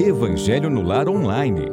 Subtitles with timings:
[0.00, 1.66] Evangelho no Lar Online.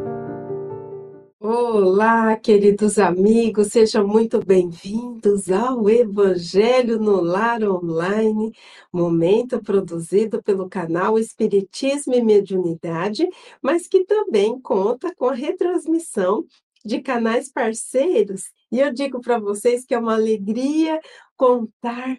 [1.40, 8.54] Olá, queridos amigos, sejam muito bem-vindos ao Evangelho no Lar Online,
[8.94, 13.28] momento produzido pelo canal Espiritismo e Mediunidade,
[13.62, 16.46] mas que também conta com a retransmissão
[16.86, 18.52] de canais parceiros.
[18.72, 21.00] E eu digo para vocês que é uma alegria
[21.36, 22.18] contar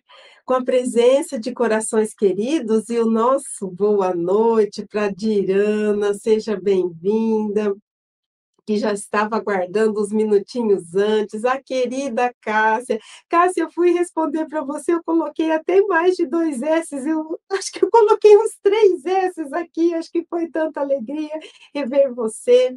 [0.52, 7.74] com a presença de corações queridos e o nosso boa noite para Dirana, seja bem-vinda,
[8.66, 13.00] que já estava aguardando os minutinhos antes, a querida Cássia.
[13.30, 17.72] Cássia, eu fui responder para você, eu coloquei até mais de dois S, eu acho
[17.72, 21.32] que eu coloquei uns três S aqui, acho que foi tanta alegria
[21.74, 22.74] rever você.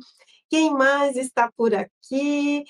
[0.50, 2.64] Quem mais está por aqui?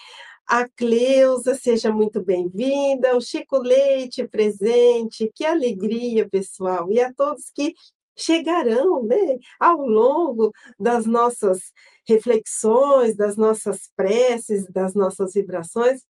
[0.48, 3.18] A Cleusa, seja muito bem-vinda.
[3.18, 6.92] O Chico Leite presente, que alegria, pessoal.
[6.92, 7.74] E a todos que
[8.16, 11.74] chegarão né, ao longo das nossas
[12.08, 16.04] reflexões, das nossas preces, das nossas vibrações.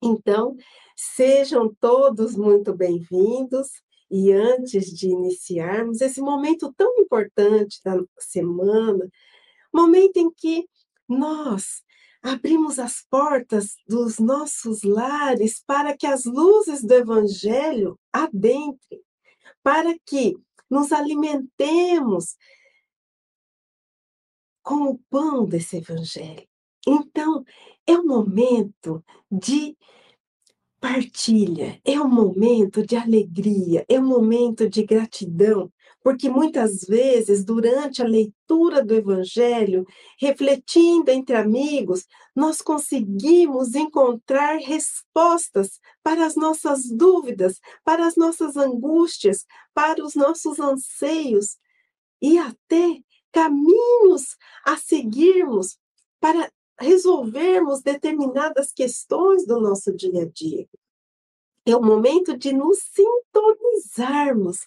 [0.00, 0.56] Então,
[0.96, 3.68] sejam todos muito bem-vindos.
[4.08, 9.08] E antes de iniciarmos esse momento tão importante da semana,
[9.72, 10.68] momento em que
[11.08, 11.82] nós
[12.22, 19.02] abrimos as portas dos nossos lares para que as luzes do Evangelho adentrem,
[19.62, 20.36] para que
[20.70, 22.36] nos alimentemos
[24.62, 26.48] com o pão desse Evangelho.
[26.86, 27.44] Então,
[27.86, 29.76] é o momento de
[30.80, 38.02] partilha, é um momento de alegria, é um momento de gratidão, porque muitas vezes, durante
[38.02, 39.86] a leitura do Evangelho,
[40.18, 49.44] refletindo entre amigos, nós conseguimos encontrar respostas para as nossas dúvidas, para as nossas angústias,
[49.72, 51.56] para os nossos anseios
[52.20, 55.78] e até caminhos a seguirmos
[56.20, 60.68] para resolvermos determinadas questões do nosso dia a dia.
[61.64, 64.66] É o momento de nos sintonizarmos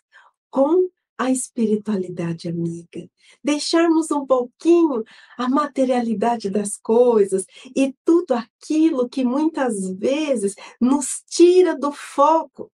[0.49, 3.09] com a espiritualidade amiga,
[3.43, 5.03] deixarmos um pouquinho
[5.37, 7.45] a materialidade das coisas
[7.75, 12.71] e tudo aquilo que muitas vezes nos tira do foco.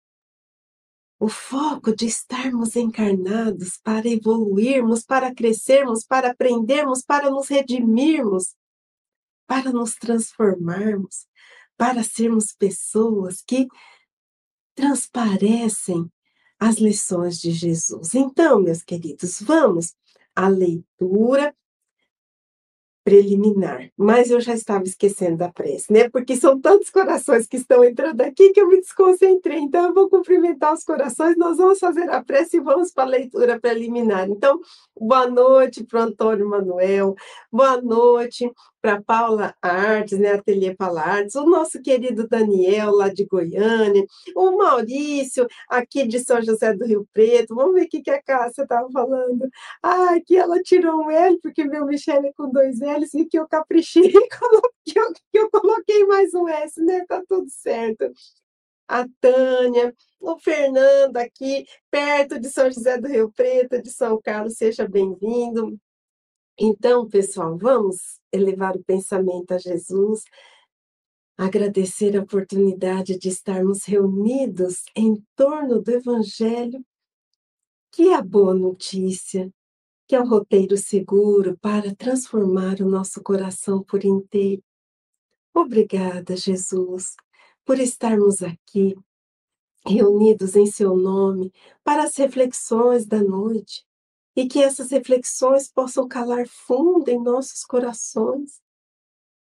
[1.19, 8.55] O foco de estarmos encarnados para evoluirmos, para crescermos, para aprendermos, para nos redimirmos,
[9.47, 11.27] para nos transformarmos,
[11.77, 13.69] para sermos pessoas que
[14.75, 16.11] transparecem
[16.61, 18.15] as lições de Jesus.
[18.15, 19.95] Então, meus queridos, vamos
[20.37, 21.55] à leitura
[23.03, 23.91] preliminar.
[23.97, 26.09] Mas eu já estava esquecendo da prece, né?
[26.11, 29.59] Porque são tantos corações que estão entrando aqui que eu me desconcentrei.
[29.59, 33.09] Então, eu vou cumprimentar os corações, nós vamos fazer a prece e vamos para a
[33.09, 34.29] leitura preliminar.
[34.29, 34.61] Então,
[34.99, 37.17] boa noite para Antônio Manuel,
[37.51, 43.25] boa noite para Paula Artes, né, Ateliê Paula Artes, o nosso querido Daniel, lá de
[43.27, 44.05] Goiânia,
[44.35, 48.23] o Maurício, aqui de São José do Rio Preto, vamos ver o que, que a
[48.23, 49.49] Cássia estava falando.
[49.83, 53.39] Ah, aqui ela tirou um L, porque meu Michele é com dois L's, e que
[53.39, 54.11] eu caprichei,
[54.85, 58.11] que eu, que eu coloquei mais um S, né, tá tudo certo.
[58.89, 64.57] A Tânia, o Fernando aqui, perto de São José do Rio Preto, de São Carlos,
[64.57, 65.79] seja bem-vindo.
[66.63, 70.25] Então, pessoal, vamos elevar o pensamento a Jesus,
[71.35, 76.85] agradecer a oportunidade de estarmos reunidos em torno do Evangelho,
[77.91, 79.51] que é a boa notícia,
[80.07, 84.63] que é o roteiro seguro para transformar o nosso coração por inteiro.
[85.55, 87.15] Obrigada, Jesus,
[87.65, 88.95] por estarmos aqui,
[89.87, 93.83] reunidos em Seu nome, para as reflexões da noite
[94.37, 98.61] e que essas reflexões possam calar fundo em nossos corações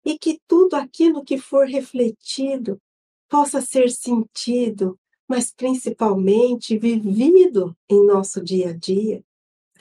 [0.04, 2.81] e que tudo aquilo que for refletido
[3.28, 9.22] possa ser sentido, mas principalmente vivido em nosso dia a dia.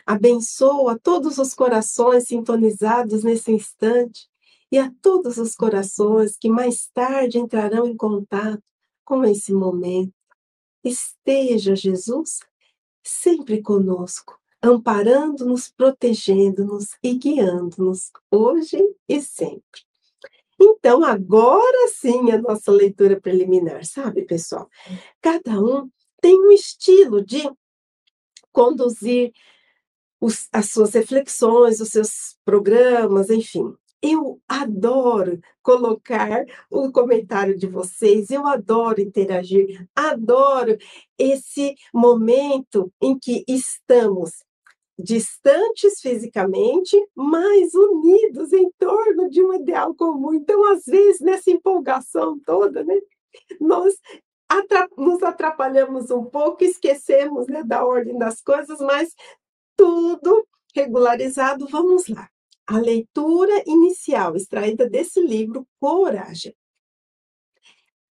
[0.05, 4.27] Abençoa todos os corações sintonizados nesse instante
[4.69, 8.61] e a todos os corações que mais tarde entrarão em contato
[9.05, 10.13] com esse momento.
[10.83, 12.39] Esteja, Jesus,
[13.01, 19.81] sempre conosco amparando-nos, protegendo-nos e guiando-nos hoje e sempre.
[20.59, 24.67] Então, agora sim a nossa leitura preliminar, sabe, pessoal?
[25.21, 25.89] Cada um
[26.19, 27.49] tem um estilo de
[28.51, 29.31] conduzir
[30.19, 33.75] os, as suas reflexões, os seus programas, enfim.
[34.01, 40.77] Eu adoro colocar o comentário de vocês, eu adoro interagir, adoro
[41.17, 44.43] esse momento em que estamos
[44.97, 50.33] distantes fisicamente, mas unidos em torno de um ideal comum.
[50.33, 52.99] Então, às vezes, nessa empolgação toda, né,
[53.59, 53.95] nós
[54.97, 59.13] nos atrapalhamos um pouco, esquecemos né, da ordem das coisas, mas
[59.75, 61.67] tudo regularizado.
[61.67, 62.29] Vamos lá.
[62.65, 66.55] A leitura inicial extraída desse livro, Coragem.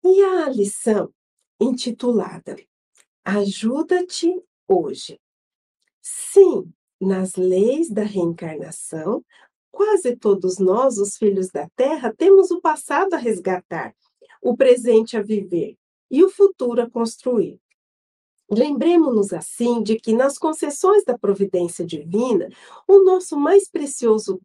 [0.03, 1.13] E a lição
[1.61, 2.57] intitulada
[3.25, 4.35] Ajuda-te
[4.67, 5.21] hoje.
[6.03, 9.25] Sim, nas leis da reencarnação,
[9.71, 13.95] quase todos nós, os filhos da Terra, temos o passado a resgatar,
[14.43, 15.77] o presente a viver
[16.11, 17.61] e o futuro a construir.
[18.51, 22.49] Lembremos-nos assim de que nas concessões da providência divina,
[22.87, 24.41] o nosso mais precioso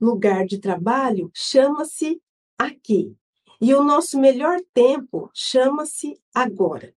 [0.00, 2.20] lugar de trabalho chama-se
[2.58, 3.16] aqui,
[3.60, 6.94] e o nosso melhor tempo chama-se agora.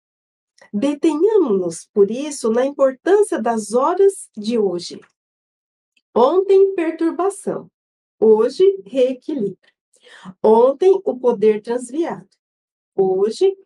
[0.73, 5.01] Detenhamos-nos, por isso, na importância das horas de hoje.
[6.15, 7.71] Ontem, perturbação.
[8.19, 9.59] Hoje, reequilíbrio.
[10.43, 12.29] Ontem, o poder transviado.
[12.95, 13.57] Hoje,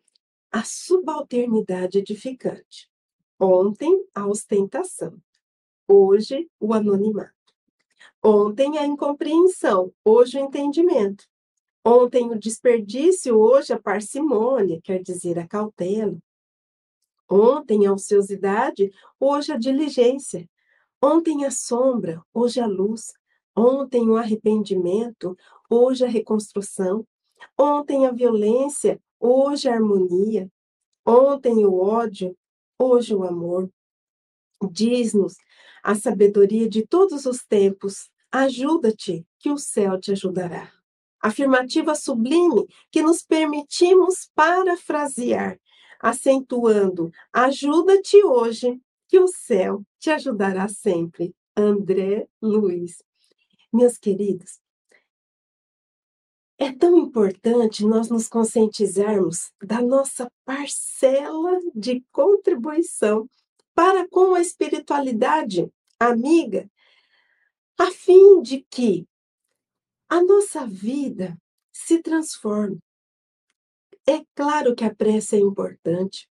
[0.51, 2.89] a subalternidade edificante.
[3.39, 5.17] Ontem, a ostentação.
[5.87, 7.33] Hoje, o anonimato.
[8.21, 9.93] Ontem, a incompreensão.
[10.03, 11.25] Hoje, o entendimento.
[11.85, 13.39] Ontem, o desperdício.
[13.39, 16.17] Hoje, a parcimônia, quer dizer, a cautela.
[17.33, 20.49] Ontem a ociosidade, hoje a diligência.
[21.01, 23.13] Ontem a sombra, hoje a luz.
[23.55, 25.37] Ontem o arrependimento,
[25.69, 27.07] hoje a reconstrução.
[27.57, 30.51] Ontem a violência, hoje a harmonia.
[31.05, 32.37] Ontem o ódio,
[32.77, 33.71] hoje o amor.
[34.69, 35.35] Diz-nos
[35.81, 40.69] a sabedoria de todos os tempos: ajuda-te, que o céu te ajudará.
[41.21, 45.57] Afirmativa sublime que nos permitimos parafrasear
[46.01, 51.35] acentuando: ajuda-te hoje, que o céu te ajudará sempre.
[51.55, 53.03] André Luiz.
[53.73, 54.59] Meus queridos,
[56.57, 63.29] é tão importante nós nos conscientizarmos da nossa parcela de contribuição
[63.73, 66.69] para com a espiritualidade amiga,
[67.77, 69.07] a fim de que
[70.07, 71.37] a nossa vida
[71.71, 72.79] se transforme,
[74.11, 76.29] é claro que a prece é importante.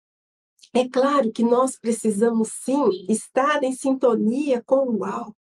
[0.75, 5.37] É claro que nós precisamos sim estar em sintonia com o alto.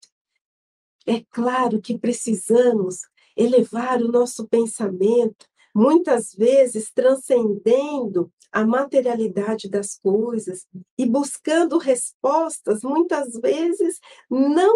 [1.05, 2.99] É claro que precisamos
[3.35, 10.67] elevar o nosso pensamento, muitas vezes transcendendo a materialidade das coisas
[10.97, 13.99] e buscando respostas, muitas vezes
[14.29, 14.75] não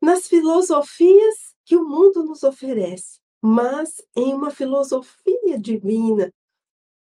[0.00, 6.32] nas filosofias que o mundo nos oferece, mas em uma filosofia divina,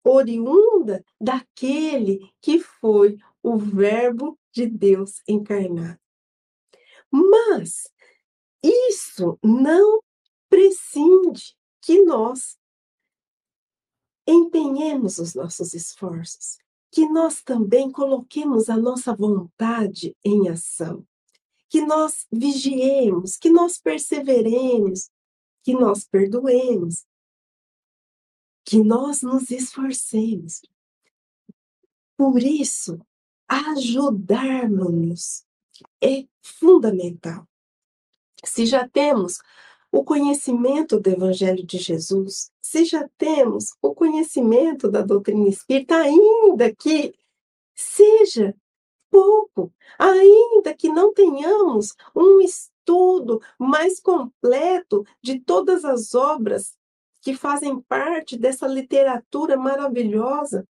[0.03, 5.97] oriunda daquele que foi o Verbo de Deus encarnado.
[7.09, 7.89] Mas
[8.61, 10.01] isso não
[10.49, 12.57] prescinde que nós
[14.27, 16.57] empenhemos os nossos esforços,
[16.91, 21.07] que nós também coloquemos a nossa vontade em ação,
[21.69, 25.09] que nós vigiemos, que nós perseveremos,
[25.67, 27.05] que nós perdoemos,
[28.63, 30.61] que nós nos esforcemos.
[32.15, 32.97] Por isso,
[33.49, 35.45] ajudarmos-nos
[36.01, 37.45] é fundamental.
[38.45, 39.39] Se já temos
[39.91, 46.73] o conhecimento do Evangelho de Jesus, se já temos o conhecimento da doutrina espírita, ainda
[46.73, 47.13] que
[47.75, 48.55] seja
[49.09, 52.39] pouco, ainda que não tenhamos um
[53.59, 56.77] mais completo de todas as obras
[57.21, 60.67] que fazem parte dessa literatura maravilhosa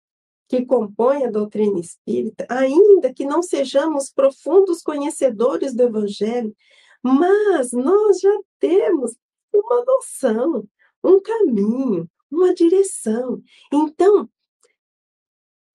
[0.49, 6.53] que compõe a doutrina espírita, ainda que não sejamos profundos conhecedores do Evangelho,
[7.01, 9.17] mas nós já temos
[9.55, 10.69] uma noção,
[11.05, 13.41] um caminho, uma direção.
[13.73, 14.29] Então,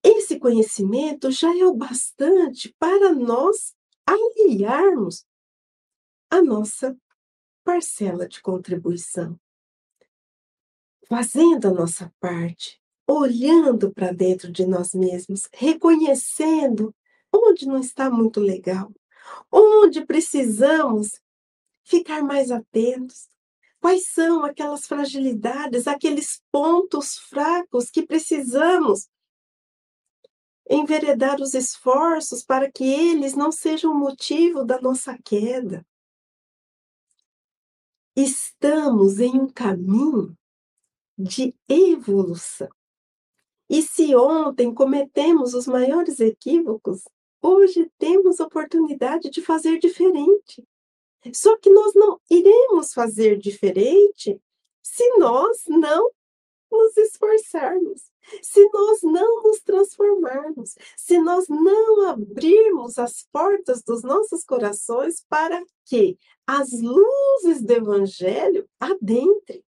[0.04, 3.74] esse conhecimento já é o bastante para nós
[4.06, 5.24] aliarmos
[6.30, 6.96] a nossa
[7.64, 9.38] parcela de contribuição.
[11.08, 16.94] Fazendo a nossa parte, olhando para dentro de nós mesmos, reconhecendo
[17.32, 18.92] onde não está muito legal,
[19.50, 21.20] onde precisamos
[21.84, 23.28] ficar mais atentos,
[23.80, 29.08] quais são aquelas fragilidades, aqueles pontos fracos que precisamos
[30.68, 35.86] enveredar os esforços para que eles não sejam motivo da nossa queda
[38.16, 40.34] estamos em um caminho
[41.18, 42.68] de evolução.
[43.68, 47.02] E se ontem cometemos os maiores equívocos,
[47.42, 50.64] hoje temos oportunidade de fazer diferente.
[51.34, 54.40] Só que nós não iremos fazer diferente
[54.82, 56.10] se nós não
[56.70, 58.10] nos esforçarmos,
[58.42, 65.62] se nós não nos transformarmos, se nós não abrirmos as portas dos nossos corações para
[65.84, 69.64] que as luzes do Evangelho adentrem.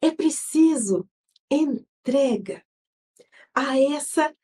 [0.00, 1.08] É preciso
[1.50, 2.64] entrega
[3.54, 4.34] a essa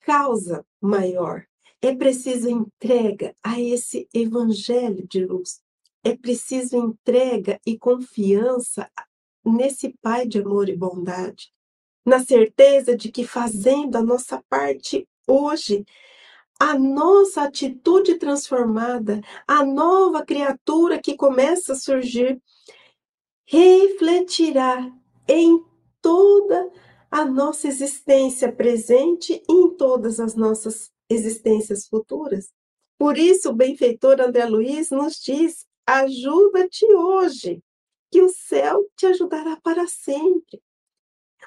[0.00, 1.46] causa maior.
[1.80, 5.60] É preciso entrega a esse evangelho de luz.
[6.02, 8.90] É preciso entrega e confiança
[9.44, 11.52] nesse Pai de amor e bondade,
[12.06, 15.84] na certeza de que fazendo a nossa parte hoje,
[16.58, 22.40] a nossa atitude transformada, a nova criatura que começa a surgir,
[23.44, 24.90] refletirá
[25.28, 25.62] em
[26.00, 26.70] toda
[27.10, 32.52] a nossa existência presente e em todas as nossas existências futuras.
[32.98, 37.62] Por isso, o benfeitor André Luiz nos diz: ajuda-te hoje,
[38.10, 40.60] que o céu te ajudará para sempre.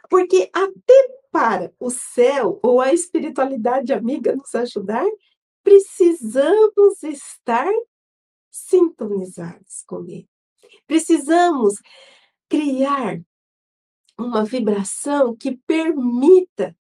[0.10, 5.06] Porque até para o céu ou a espiritualidade amiga nos ajudar,
[5.64, 7.72] precisamos estar
[8.50, 10.28] sintonizados com ele.
[10.88, 11.76] Precisamos
[12.50, 13.22] criar
[14.18, 16.76] uma vibração que permita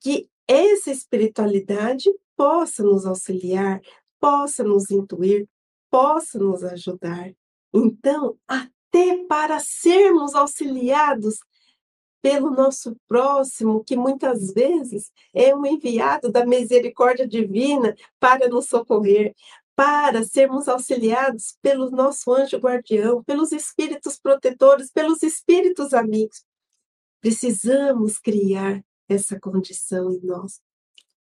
[0.00, 3.80] que essa espiritualidade possa nos auxiliar,
[4.18, 5.48] possa nos intuir,
[5.90, 7.32] possa nos ajudar.
[7.72, 11.38] Então, até para sermos auxiliados
[12.26, 19.32] pelo nosso próximo, que muitas vezes é um enviado da misericórdia divina para nos socorrer,
[19.76, 26.44] para sermos auxiliados pelo nosso anjo guardião, pelos espíritos protetores, pelos espíritos amigos.
[27.20, 30.60] Precisamos criar essa condição em nós.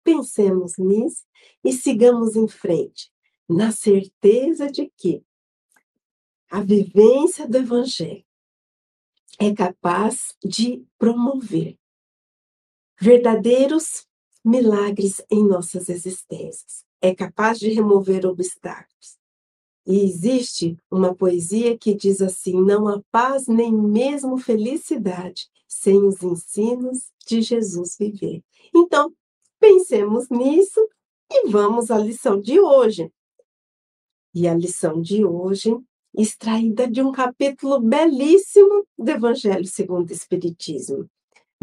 [0.04, 1.24] Pensemos nisso
[1.64, 3.10] e sigamos em frente,
[3.48, 5.20] na certeza de que
[6.48, 8.24] a vivência do Evangelho
[9.44, 11.76] é capaz de promover
[13.00, 14.06] verdadeiros
[14.44, 19.18] milagres em nossas existências, é capaz de remover obstáculos.
[19.84, 26.22] E existe uma poesia que diz assim: não há paz nem mesmo felicidade sem os
[26.22, 28.44] ensinos de Jesus viver.
[28.72, 29.12] Então,
[29.58, 30.88] pensemos nisso
[31.28, 33.12] e vamos à lição de hoje.
[34.32, 35.76] E a lição de hoje,
[36.16, 41.08] extraída de um capítulo belíssimo do Evangelho segundo o Espiritismo.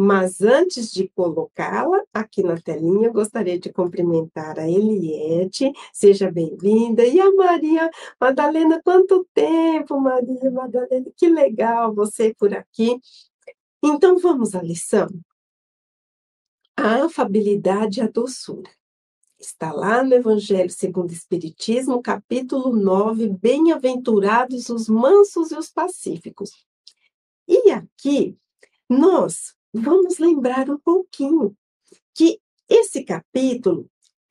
[0.01, 7.19] Mas antes de colocá-la aqui na telinha, gostaria de cumprimentar a Eliette, seja bem-vinda, e
[7.19, 12.97] a Maria Madalena, quanto tempo, Maria Madalena, que legal você por aqui.
[13.83, 15.09] Então vamos à lição.
[16.77, 18.71] A afabilidade e a doçura.
[19.39, 26.51] Está lá no Evangelho segundo o Espiritismo, capítulo 9, Bem-aventurados os mansos e os pacíficos.
[27.47, 28.37] E aqui
[28.89, 31.55] nós vamos lembrar um pouquinho
[32.13, 33.89] que esse capítulo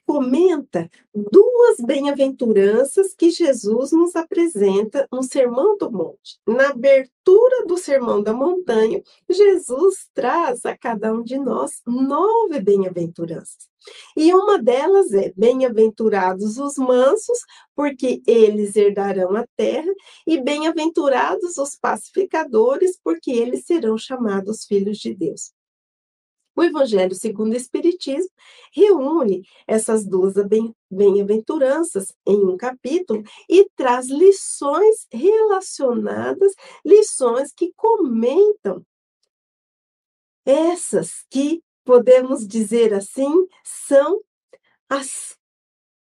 [0.08, 6.40] comenta duas bem-aventuranças que Jesus nos apresenta no Sermão do Monte.
[6.46, 13.68] Na abertura do Sermão da Montanha, Jesus traz a cada um de nós nove bem-aventuranças.
[14.16, 17.40] E uma delas é: Bem-aventurados os mansos,
[17.76, 19.92] porque eles herdarão a terra,
[20.26, 25.52] e bem-aventurados os pacificadores, porque eles serão chamados filhos de Deus.
[26.58, 28.32] O Evangelho segundo o Espiritismo
[28.72, 30.34] reúne essas duas
[30.90, 36.52] bem-aventuranças em um capítulo e traz lições relacionadas,
[36.84, 38.84] lições que comentam
[40.44, 44.20] essas que podemos dizer assim são
[44.88, 45.38] as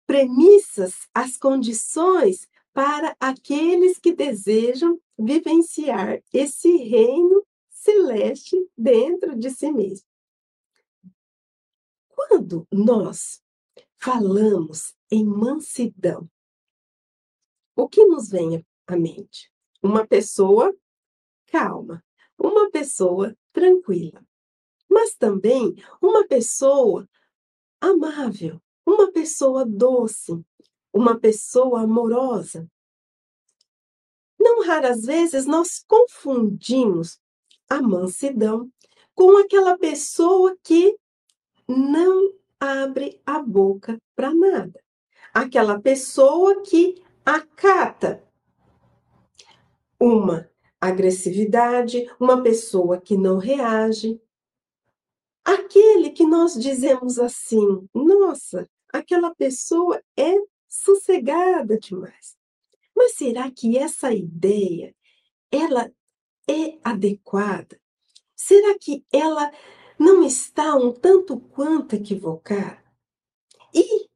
[0.08, 10.15] premissas, as condições para aqueles que desejam vivenciar esse reino celeste dentro de si mesmo.
[12.16, 13.44] Quando nós
[13.98, 16.30] falamos em mansidão,
[17.76, 19.52] o que nos vem à mente?
[19.84, 20.74] Uma pessoa
[21.48, 22.04] calma,
[22.38, 24.26] uma pessoa tranquila,
[24.90, 27.08] mas também uma pessoa
[27.82, 30.42] amável, uma pessoa doce,
[30.94, 32.70] uma pessoa amorosa.
[34.40, 37.20] Não raras vezes nós confundimos
[37.70, 38.72] a mansidão
[39.14, 40.98] com aquela pessoa que
[41.68, 44.80] não abre a boca para nada.
[45.34, 48.24] Aquela pessoa que acata
[50.00, 54.22] uma agressividade, uma pessoa que não reage,
[55.44, 60.36] aquele que nós dizemos assim: nossa, aquela pessoa é
[60.68, 62.36] sossegada demais.
[62.96, 64.96] Mas será que essa ideia
[65.52, 65.92] ela
[66.50, 67.80] é adequada?
[68.36, 69.52] Será que ela
[69.98, 72.84] não está um tanto quanto equivocada?
[73.74, 74.08] E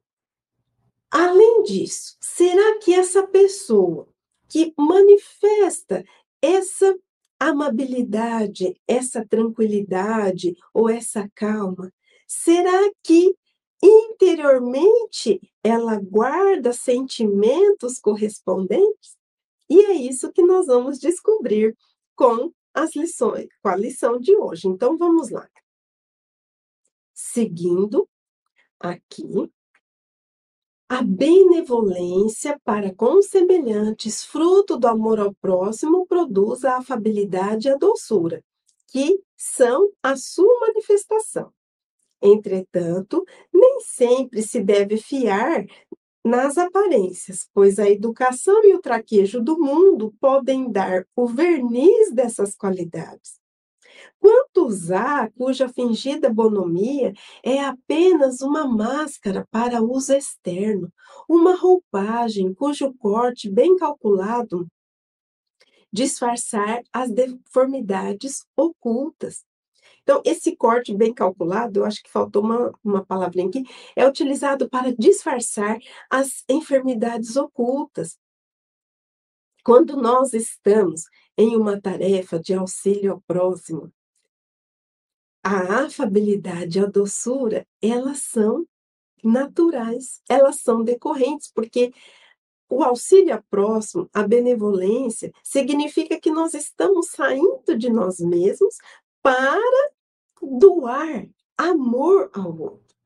[1.10, 4.08] além disso, será que essa pessoa
[4.48, 6.04] que manifesta
[6.42, 6.96] essa
[7.38, 11.92] amabilidade, essa tranquilidade ou essa calma,
[12.26, 13.34] será que
[13.82, 19.16] interiormente ela guarda sentimentos correspondentes?
[19.68, 21.76] E é isso que nós vamos descobrir
[22.14, 24.68] com as lições, com a lição de hoje.
[24.68, 25.48] Então vamos lá.
[27.32, 28.08] Seguindo
[28.80, 29.24] aqui,
[30.88, 37.76] a benevolência para com semelhantes, fruto do amor ao próximo, produz a afabilidade e a
[37.76, 38.42] doçura,
[38.88, 41.52] que são a sua manifestação.
[42.20, 45.64] Entretanto, nem sempre se deve fiar
[46.24, 52.56] nas aparências, pois a educação e o traquejo do mundo podem dar o verniz dessas
[52.56, 53.39] qualidades.
[54.20, 57.12] Quantos há cuja fingida bonomia
[57.42, 60.92] é apenas uma máscara para uso externo,
[61.28, 64.68] uma roupagem cujo corte bem calculado
[65.92, 69.44] disfarçar as deformidades ocultas,
[70.02, 73.62] então, esse corte bem calculado, eu acho que faltou uma, uma palavrinha aqui,
[73.94, 75.78] é utilizado para disfarçar
[76.10, 78.18] as enfermidades ocultas.
[79.62, 81.02] Quando nós estamos
[81.36, 83.92] em uma tarefa de auxílio ao próximo,
[85.42, 88.66] a afabilidade e a doçura, elas são
[89.22, 91.92] naturais, elas são decorrentes, porque
[92.68, 98.76] o auxílio próximo, a benevolência, significa que nós estamos saindo de nós mesmos
[99.22, 99.60] para
[100.40, 101.28] doar
[101.58, 102.96] amor ao outro.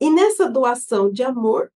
[0.00, 1.72] E nessa doação de amor,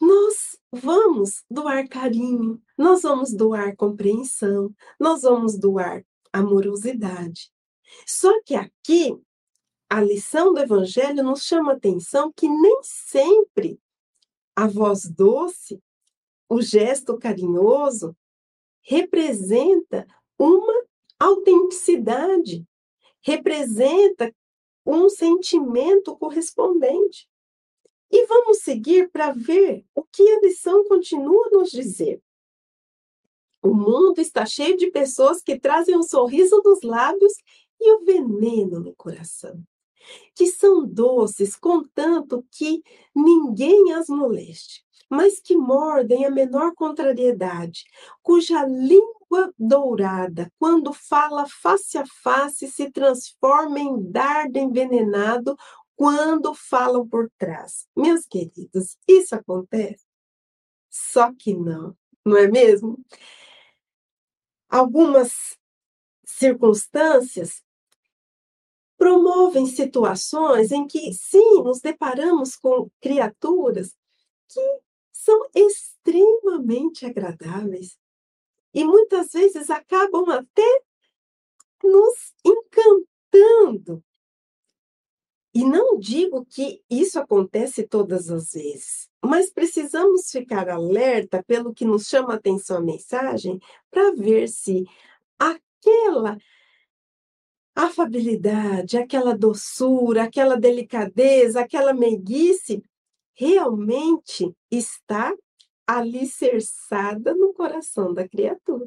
[0.00, 7.50] nós vamos doar carinho, nós vamos doar compreensão, nós vamos doar amorosidade.
[8.06, 9.18] Só que aqui,
[9.88, 13.80] a lição do Evangelho nos chama a atenção que nem sempre
[14.54, 15.82] a voz doce,
[16.48, 18.16] o gesto carinhoso,
[18.82, 20.06] representa
[20.38, 20.84] uma
[21.18, 22.66] autenticidade,
[23.20, 24.34] representa
[24.84, 27.28] um sentimento correspondente.
[28.10, 32.20] E vamos seguir para ver o que a lição continua a nos dizer.
[33.62, 37.34] O mundo está cheio de pessoas que trazem um sorriso nos lábios
[37.80, 39.62] e o veneno no coração,
[40.34, 42.82] que são doces, contanto que
[43.14, 47.84] ninguém as moleste, mas que mordem a menor contrariedade,
[48.22, 55.56] cuja língua dourada, quando fala face a face, se transforma em dardo envenenado
[55.96, 57.86] quando falam por trás.
[57.96, 60.06] Meus queridos, isso acontece?
[60.88, 62.98] Só que não, não é mesmo?
[64.68, 65.58] Algumas
[66.24, 67.62] circunstâncias
[69.00, 73.96] promovem situações em que, sim, nos deparamos com criaturas
[74.46, 77.98] que são extremamente agradáveis,
[78.74, 80.82] e muitas vezes acabam até
[81.82, 84.04] nos encantando.
[85.54, 91.86] E não digo que isso acontece todas as vezes, mas precisamos ficar alerta pelo que
[91.86, 93.58] nos chama a atenção a mensagem
[93.90, 94.84] para ver se
[95.38, 96.36] aquela
[97.74, 102.82] afabilidade, aquela doçura, aquela delicadeza, aquela meiguice
[103.34, 105.34] realmente está
[105.86, 108.86] alicerçada no coração da criatura.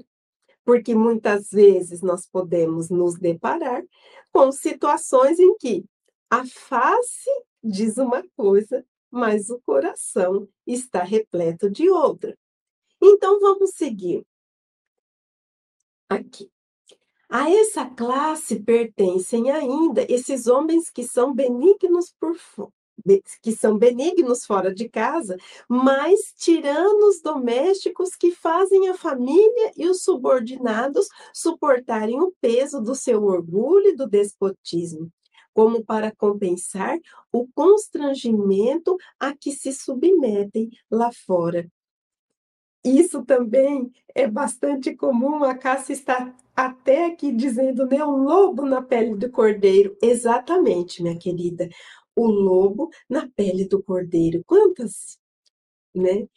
[0.63, 3.83] Porque muitas vezes nós podemos nos deparar
[4.31, 5.83] com situações em que
[6.29, 7.29] a face
[7.61, 12.37] diz uma coisa, mas o coração está repleto de outra.
[13.01, 14.25] Então vamos seguir.
[16.09, 16.49] Aqui.
[17.35, 22.37] A essa classe pertencem ainda esses homens que são benignos por,
[23.41, 25.35] que são benignos fora de casa,
[25.67, 33.23] mas tiranos domésticos que fazem a família e os subordinados suportarem o peso do seu
[33.23, 35.11] orgulho e do despotismo,
[35.55, 36.99] como para compensar
[37.31, 41.67] o constrangimento a que se submetem lá fora.
[42.83, 48.81] Isso também é bastante comum, a Cássia está até aqui dizendo, né, um lobo na
[48.81, 49.97] pele do cordeiro.
[50.01, 51.69] Exatamente, minha querida
[52.15, 54.43] o lobo na pele do cordeiro.
[54.45, 55.17] Quantas,
[55.93, 56.27] né?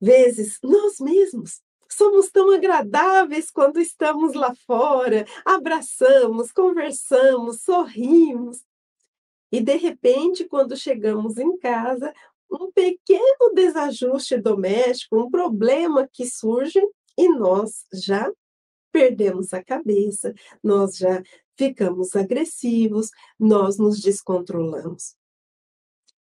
[0.00, 8.64] Vezes nós mesmos somos tão agradáveis quando estamos lá fora, abraçamos, conversamos, sorrimos.
[9.52, 12.14] E de repente, quando chegamos em casa,
[12.50, 16.80] um pequeno desajuste doméstico, um problema que surge
[17.16, 18.30] e nós já
[18.92, 21.22] perdemos a cabeça, nós já
[21.56, 25.14] ficamos agressivos, nós nos descontrolamos.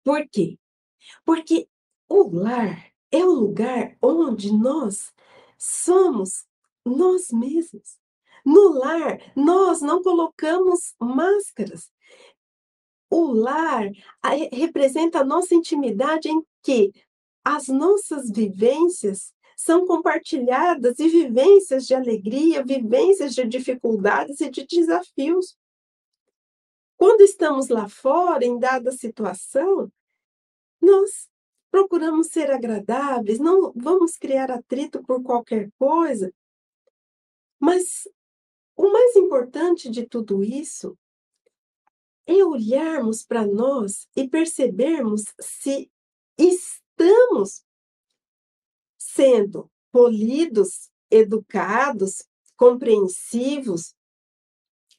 [0.03, 0.57] Por quê?
[1.25, 1.67] Porque
[2.07, 5.11] o lar é o lugar onde nós
[5.57, 6.45] somos
[6.85, 7.97] nós mesmos.
[8.45, 11.91] No lar, nós não colocamos máscaras.
[13.09, 13.89] O lar
[14.51, 16.93] representa a nossa intimidade em que
[17.43, 25.57] as nossas vivências são compartilhadas e vivências de alegria, vivências de dificuldades e de desafios.
[26.95, 29.91] Quando estamos lá fora, em dada situação,
[30.81, 31.27] nós
[31.71, 36.33] procuramos ser agradáveis, não vamos criar atrito por qualquer coisa.
[37.59, 38.07] Mas
[38.75, 40.97] o mais importante de tudo isso
[42.29, 45.91] é olharmos para nós e percebermos se
[46.37, 47.63] estamos
[48.97, 52.23] sendo polidos, educados,
[52.55, 53.95] compreensivos,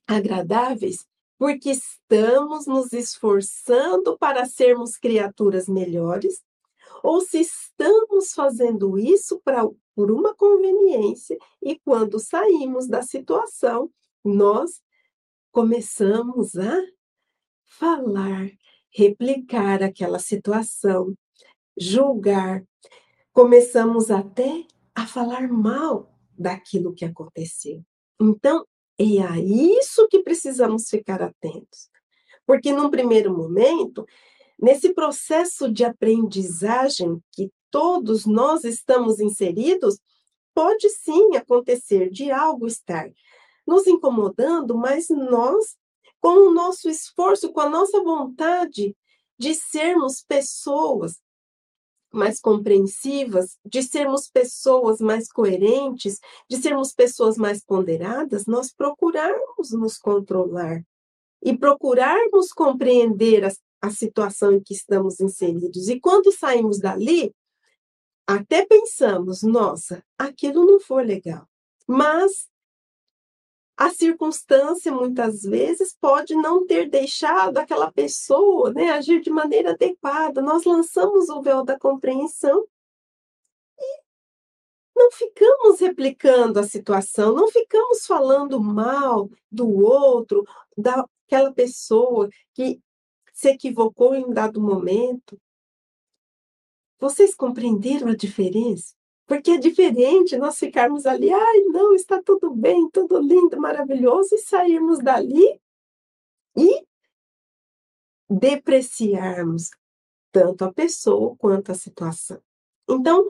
[0.06, 1.06] agradáveis,
[1.38, 6.42] porque estamos nos esforçando para sermos criaturas melhores,
[7.00, 9.62] ou se estamos fazendo isso pra,
[9.94, 13.88] por uma conveniência e quando saímos da situação,
[14.24, 14.82] nós
[15.52, 16.76] começamos a
[17.70, 18.50] falar,
[18.92, 21.14] replicar aquela situação,
[21.78, 22.62] julgar,
[23.32, 27.82] começamos até a falar mal daquilo que aconteceu.
[28.20, 28.66] Então,
[28.98, 31.88] é a isso que precisamos ficar atentos.
[32.46, 34.04] Porque num primeiro momento,
[34.60, 39.98] nesse processo de aprendizagem que todos nós estamos inseridos,
[40.52, 43.10] pode sim acontecer de algo estar
[43.66, 45.76] nos incomodando, mas nós,
[46.20, 48.96] com o nosso esforço, com a nossa vontade
[49.38, 51.18] de sermos pessoas
[52.12, 59.96] mais compreensivas, de sermos pessoas mais coerentes, de sermos pessoas mais ponderadas, nós procurarmos nos
[59.96, 60.84] controlar
[61.42, 65.88] e procurarmos compreender a, a situação em que estamos inseridos.
[65.88, 67.34] E quando saímos dali,
[68.26, 71.48] até pensamos, nossa, aquilo não foi legal.
[71.86, 72.49] Mas
[73.80, 80.42] a circunstância, muitas vezes, pode não ter deixado aquela pessoa né, agir de maneira adequada.
[80.42, 82.66] Nós lançamos o véu da compreensão
[83.78, 84.02] e
[84.94, 90.44] não ficamos replicando a situação, não ficamos falando mal do outro,
[90.76, 92.82] daquela pessoa que
[93.32, 95.40] se equivocou em um dado momento.
[96.98, 98.94] Vocês compreenderam a diferença?
[99.30, 104.38] Porque é diferente nós ficarmos ali, ai, não, está tudo bem, tudo lindo, maravilhoso, e
[104.38, 105.60] sairmos dali
[106.56, 106.84] e
[108.28, 109.70] depreciarmos
[110.32, 112.42] tanto a pessoa quanto a situação.
[112.88, 113.24] Então,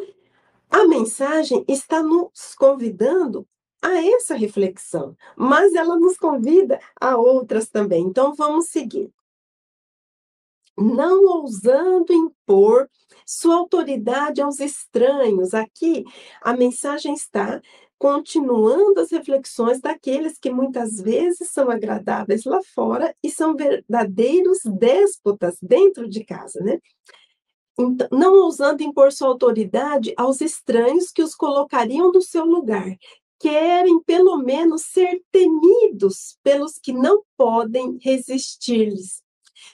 [0.71, 3.47] a mensagem está nos convidando
[3.83, 8.05] a essa reflexão, mas ela nos convida a outras também.
[8.05, 9.13] Então, vamos seguir
[10.81, 12.89] não ousando impor
[13.27, 15.55] sua autoridade aos estranhos.
[15.55, 16.05] Aqui
[16.43, 17.61] a mensagem está
[17.99, 25.59] continuando as reflexões daqueles que muitas vezes são agradáveis lá fora e são verdadeiros déspotas
[25.61, 26.79] dentro de casa, né?
[27.79, 32.97] Então, não ousando impor sua autoridade aos estranhos que os colocariam no seu lugar,
[33.39, 39.23] querem pelo menos ser temidos pelos que não podem resistir-lhes.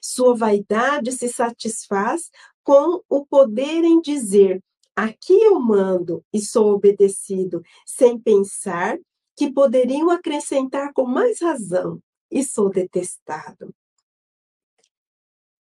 [0.03, 2.31] Sua vaidade se satisfaz
[2.63, 4.63] com o poder em dizer:
[4.95, 8.99] aqui eu mando e sou obedecido, sem pensar
[9.37, 13.75] que poderiam acrescentar com mais razão e sou detestado.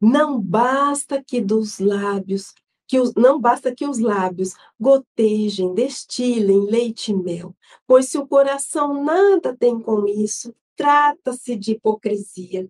[0.01, 2.55] Não basta que dos lábios,
[2.87, 8.27] que os, não basta que os lábios gotejem, destilem leite e mel, pois se o
[8.27, 12.69] coração nada tem com isso, trata-se de hipocrisia.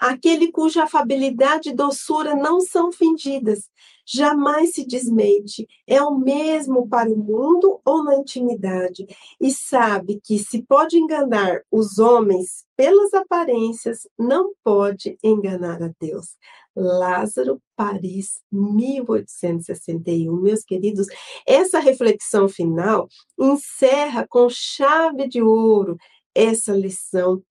[0.00, 3.68] Aquele cuja afabilidade e doçura não são fingidas,
[4.06, 9.06] jamais se desmente, é o mesmo para o mundo ou na intimidade,
[9.40, 16.36] e sabe que se pode enganar os homens pelas aparências, não pode enganar a Deus.
[16.74, 20.34] Lázaro, Paris, 1861.
[20.40, 21.06] Meus queridos,
[21.46, 25.96] essa reflexão final encerra com chave de ouro
[26.34, 27.42] essa lição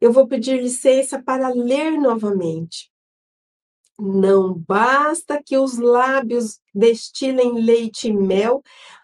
[0.00, 2.90] eu vou pedir licença para ler novamente.
[3.98, 8.62] Não basta que os lábios destilem leite e mel,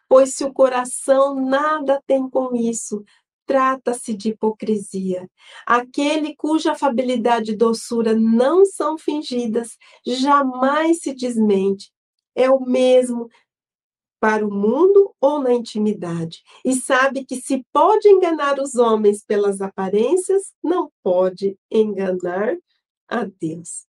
[0.08, 3.02] pois se o coração nada tem com isso,
[3.46, 5.28] trata-se de hipocrisia.
[5.66, 9.76] Aquele cuja afabilidade e doçura não são fingidas,
[10.06, 11.90] jamais se desmente.
[12.34, 13.28] É o mesmo
[14.22, 19.60] para o mundo ou na intimidade, e sabe que se pode enganar os homens pelas
[19.60, 22.56] aparências, não pode enganar
[23.08, 23.84] a Deus.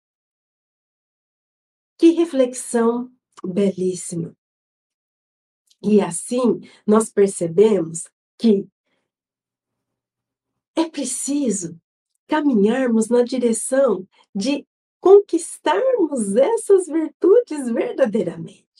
[1.97, 3.11] Que reflexão
[3.43, 4.33] belíssima.
[5.83, 8.65] E assim nós percebemos que
[10.77, 11.77] é preciso
[12.25, 14.65] caminharmos na direção de
[15.01, 18.70] conquistarmos essas virtudes verdadeiramente.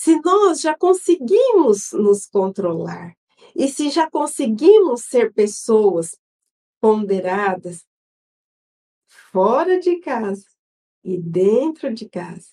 [0.00, 3.16] Se nós já conseguimos nos controlar
[3.52, 6.16] e se já conseguimos ser pessoas
[6.80, 7.84] ponderadas
[9.32, 10.46] fora de casa
[11.02, 12.46] e dentro de casa,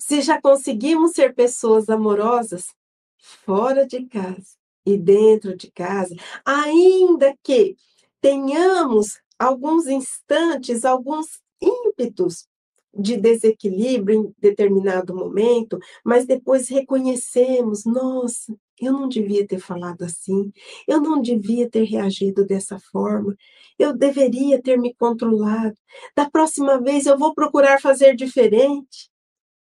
[0.00, 2.74] se já conseguimos ser pessoas amorosas
[3.18, 4.56] fora de casa
[4.86, 7.76] e dentro de casa, ainda que
[8.22, 12.48] tenhamos alguns instantes, alguns ímpetos
[12.98, 20.52] de desequilíbrio em determinado momento, mas depois reconhecemos, nossa, eu não devia ter falado assim,
[20.86, 23.34] eu não devia ter reagido dessa forma,
[23.78, 25.76] eu deveria ter me controlado.
[26.14, 29.10] Da próxima vez eu vou procurar fazer diferente.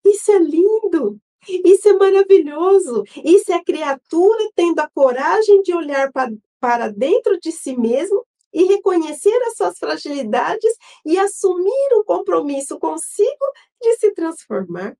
[0.04, 1.18] Isso é lindo.
[1.64, 3.04] Isso é maravilhoso.
[3.24, 8.24] Isso é a criatura tendo a coragem de olhar para, para dentro de si mesmo
[8.52, 14.96] e reconhecer as suas fragilidades e assumir um compromisso consigo de se transformar.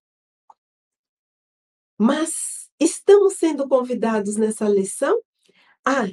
[1.97, 5.21] Mas estamos sendo convidados nessa lição
[5.85, 6.05] a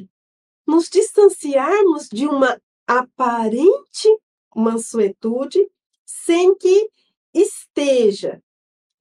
[0.65, 4.10] nos distanciarmos de uma aparente
[4.56, 5.69] mansuetude
[6.06, 6.89] sem que
[7.34, 8.41] esteja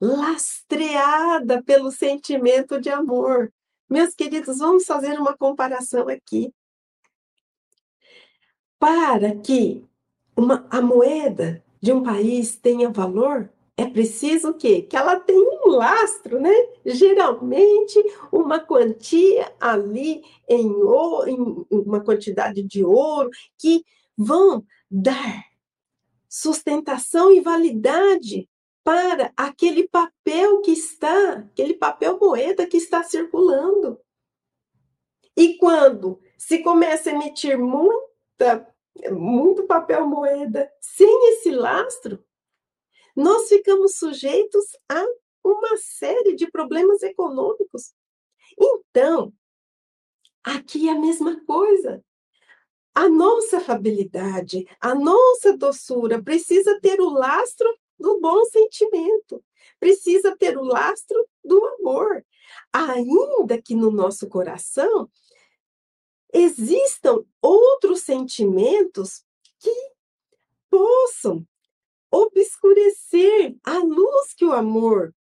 [0.00, 3.52] lastreada pelo sentimento de amor.
[3.88, 6.52] Meus queridos, vamos fazer uma comparação aqui.
[8.84, 9.82] Para que
[10.36, 14.82] uma, a moeda de um país tenha valor, é preciso o quê?
[14.82, 16.52] Que ela tenha um lastro, né?
[16.84, 17.98] Geralmente,
[18.30, 23.82] uma quantia ali em, em uma quantidade de ouro que
[24.14, 25.46] vão dar
[26.28, 28.46] sustentação e validade
[28.84, 33.98] para aquele papel que está, aquele papel moeda que está circulando.
[35.34, 38.73] E quando se começa a emitir muita,
[39.10, 42.24] muito papel moeda sem esse lastro,
[43.16, 45.04] nós ficamos sujeitos a
[45.44, 47.92] uma série de problemas econômicos.
[48.58, 49.32] Então,
[50.42, 52.04] aqui é a mesma coisa.
[52.94, 59.44] A nossa afabilidade, a nossa doçura precisa ter o lastro do bom sentimento,
[59.80, 62.24] precisa ter o lastro do amor.
[62.72, 65.10] Ainda que no nosso coração
[66.34, 69.24] existam outros sentimentos
[69.58, 69.72] que
[70.68, 71.46] possam
[72.10, 75.14] obscurecer a luz que o amor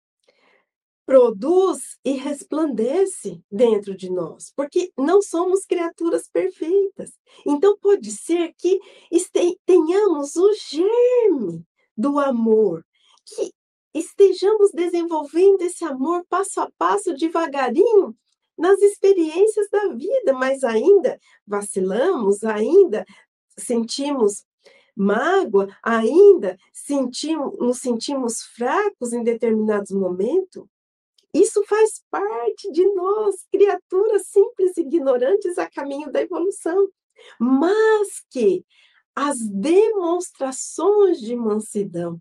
[1.05, 7.13] produz e resplandece dentro de nós, porque não somos criaturas perfeitas.
[7.47, 8.81] Então, pode ser que
[9.67, 12.87] tenhamos o germe do amor,
[13.27, 13.53] que
[13.93, 18.17] estejamos desenvolvendo esse amor passo a passo, devagarinho,
[18.57, 23.05] nas experiências da vida, mas ainda vacilamos, ainda
[23.59, 24.45] sentimos
[24.97, 30.67] mágoa, ainda sentimos, nos sentimos fracos em determinados momentos.
[31.35, 36.89] Isso faz parte de nós, criaturas simples e ignorantes a caminho da evolução,
[37.41, 38.65] mas que
[39.15, 42.21] as demonstrações de mansidão,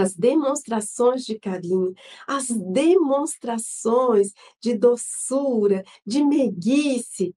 [0.00, 1.94] as demonstrações de carinho,
[2.26, 7.34] as demonstrações de doçura, de meiguice,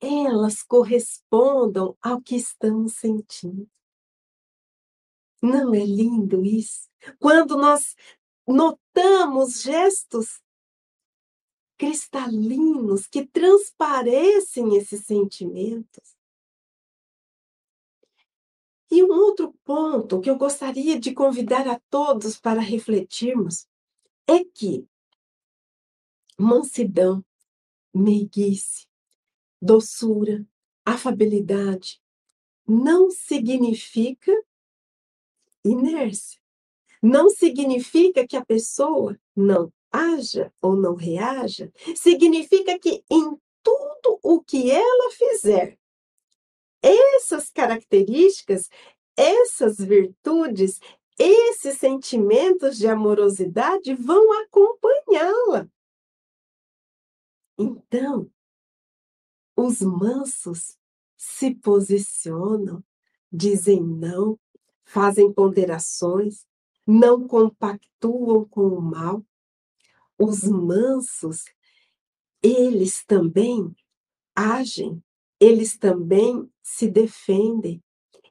[0.00, 3.70] elas correspondam ao que estamos sentindo.
[5.40, 6.88] Não é lindo isso?
[7.18, 7.94] Quando nós
[8.46, 10.40] notamos gestos
[11.76, 16.16] cristalinos que transparecem esses sentimentos,
[18.92, 23.66] e um outro ponto que eu gostaria de convidar a todos para refletirmos
[24.26, 24.86] é que
[26.38, 27.24] mansidão,
[27.94, 28.86] meiguice,
[29.62, 30.46] doçura,
[30.84, 32.02] afabilidade
[32.68, 34.30] não significa
[35.64, 36.38] inércia.
[37.02, 41.72] Não significa que a pessoa não haja ou não reaja.
[41.96, 45.78] Significa que em tudo o que ela fizer,
[46.82, 48.68] essas características,
[49.16, 50.80] essas virtudes,
[51.18, 55.68] esses sentimentos de amorosidade vão acompanhá-la.
[57.58, 58.30] Então,
[59.56, 60.78] Os mansos
[61.16, 62.82] se posicionam,
[63.30, 64.38] dizem não,
[64.84, 66.46] fazem ponderações,
[66.86, 69.24] não compactuam com o mal.
[70.18, 71.44] Os mansos,
[72.42, 73.74] eles também
[74.34, 75.02] agem,
[75.42, 77.82] eles também se defendem,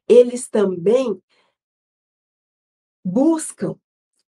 [0.07, 1.21] eles também
[3.03, 3.77] buscam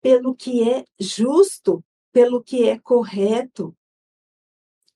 [0.01, 3.77] pelo que é justo, pelo que é correto,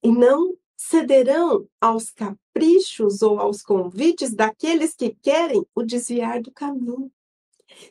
[0.01, 7.11] e não cederão aos caprichos ou aos convites daqueles que querem o desviar do caminho.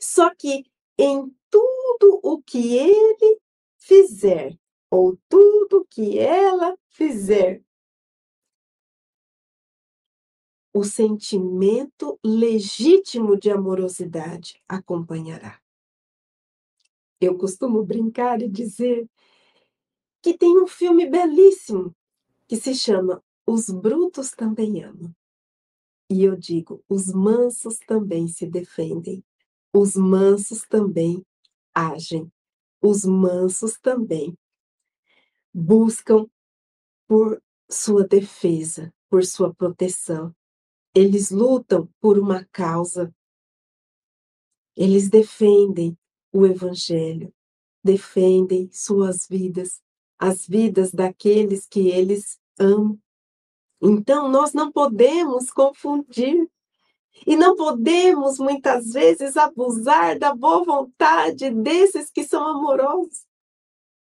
[0.01, 0.65] Só que
[0.99, 3.41] em tudo o que ele
[3.79, 4.59] fizer,
[4.91, 7.63] ou tudo que ela fizer,
[10.77, 15.59] o sentimento legítimo de amorosidade acompanhará.
[17.19, 19.09] Eu costumo brincar e dizer
[20.21, 21.97] que tem um filme belíssimo
[22.47, 25.17] que se chama Os Brutos Também Amam.
[26.11, 29.25] E eu digo: os mansos também se defendem,
[29.73, 31.25] os mansos também
[31.75, 32.31] agem,
[32.83, 34.37] os mansos também
[35.55, 36.27] buscam
[37.09, 40.37] por sua defesa, por sua proteção.
[40.99, 43.15] Eles lutam por uma causa.
[44.75, 45.95] Eles defendem
[46.33, 47.35] o Evangelho,
[47.85, 49.83] defendem suas vidas,
[50.19, 52.99] as vidas daqueles que eles amam.
[53.79, 56.51] Então, nós não podemos confundir
[57.27, 63.27] e não podemos, muitas vezes, abusar da boa vontade desses que são amorosos,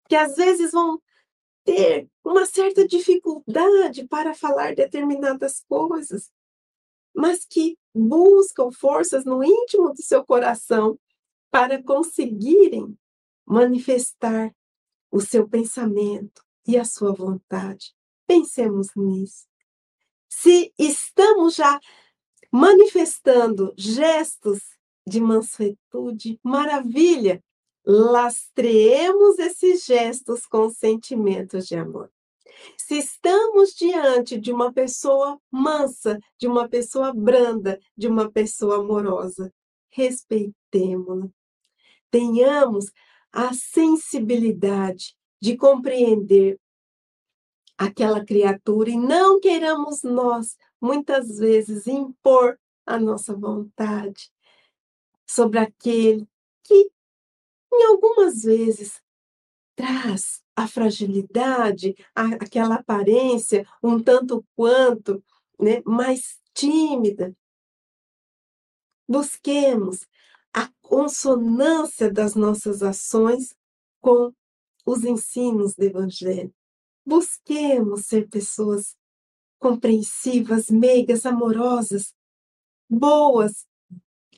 [0.09, 1.03] que às vezes vão
[1.65, 6.31] ter uma certa dificuldade para falar determinadas coisas,
[7.19, 10.97] mas que buscam forças no íntimo do seu coração
[11.51, 12.97] para conseguirem
[13.45, 14.55] manifestar
[15.11, 17.93] o seu pensamento e a sua vontade.
[18.25, 19.49] Pensemos nisso.
[20.29, 21.81] Se estamos já
[22.53, 24.61] manifestando gestos
[25.05, 27.43] de mansuetude, maravilha,
[27.85, 32.13] lastreemos esses gestos com sentimentos de amor.
[32.77, 39.53] Se estamos diante de uma pessoa mansa, de uma pessoa branda, de uma pessoa amorosa,
[39.91, 41.29] respeitemos-la.
[42.11, 42.87] Tenhamos
[43.33, 46.59] a sensibilidade de compreender
[47.77, 54.33] aquela criatura e não queiramos nós, muitas vezes, impor a nossa vontade
[55.27, 56.27] sobre aquele
[56.65, 56.91] que,
[57.73, 59.01] em algumas vezes,
[59.77, 65.23] traz a fragilidade, a, aquela aparência um tanto quanto
[65.57, 67.33] né, mais tímida.
[69.09, 70.05] Busquemos
[70.53, 73.55] a consonância das nossas ações
[74.01, 74.33] com
[74.85, 76.53] os ensinos do Evangelho.
[77.07, 78.97] Busquemos ser pessoas
[79.61, 82.13] compreensivas, meigas, amorosas,
[82.91, 83.65] boas,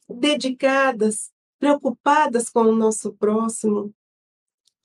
[0.06, 3.94] dedicadas, preocupadas com o nosso próximo.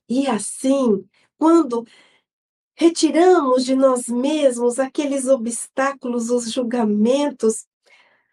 [0.08, 1.86] E assim, quando
[2.76, 7.66] retiramos de nós mesmos aqueles obstáculos, os julgamentos,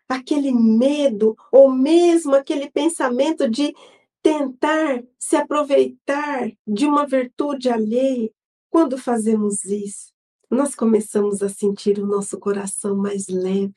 [0.09, 3.75] aquele medo, ou mesmo aquele pensamento de
[4.23, 8.31] tentar se aproveitar de uma virtude alheia,
[8.71, 10.13] quando fazemos isso,
[10.51, 13.75] nós começamos a sentir o nosso coração mais leve,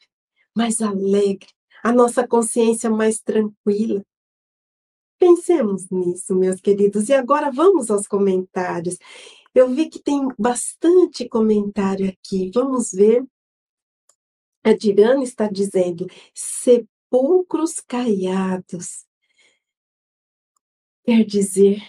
[0.55, 1.49] mais alegre,
[1.83, 4.03] a nossa consciência mais tranquila.
[5.25, 8.99] Pensemos nisso, meus queridos, e agora vamos aos comentários.
[9.55, 12.51] Eu vi que tem bastante comentário aqui.
[12.53, 13.25] Vamos ver.
[14.63, 19.07] A Dirana está dizendo: sepulcros caiados.
[21.03, 21.81] Quer dizer,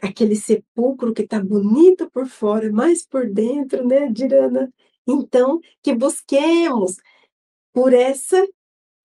[0.00, 4.74] aquele sepulcro que está bonito por fora, mas por dentro, né, Dirana?
[5.06, 6.96] Então, que busquemos
[7.72, 8.44] por essa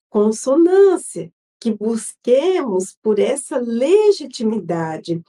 [0.10, 5.22] consonância, que busquemos por essa legitimidade.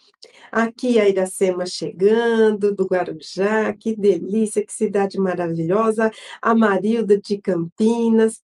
[0.53, 6.11] Aqui a Iracema chegando, do Guarujá, que delícia, que cidade maravilhosa.
[6.41, 8.43] A Marilda de Campinas,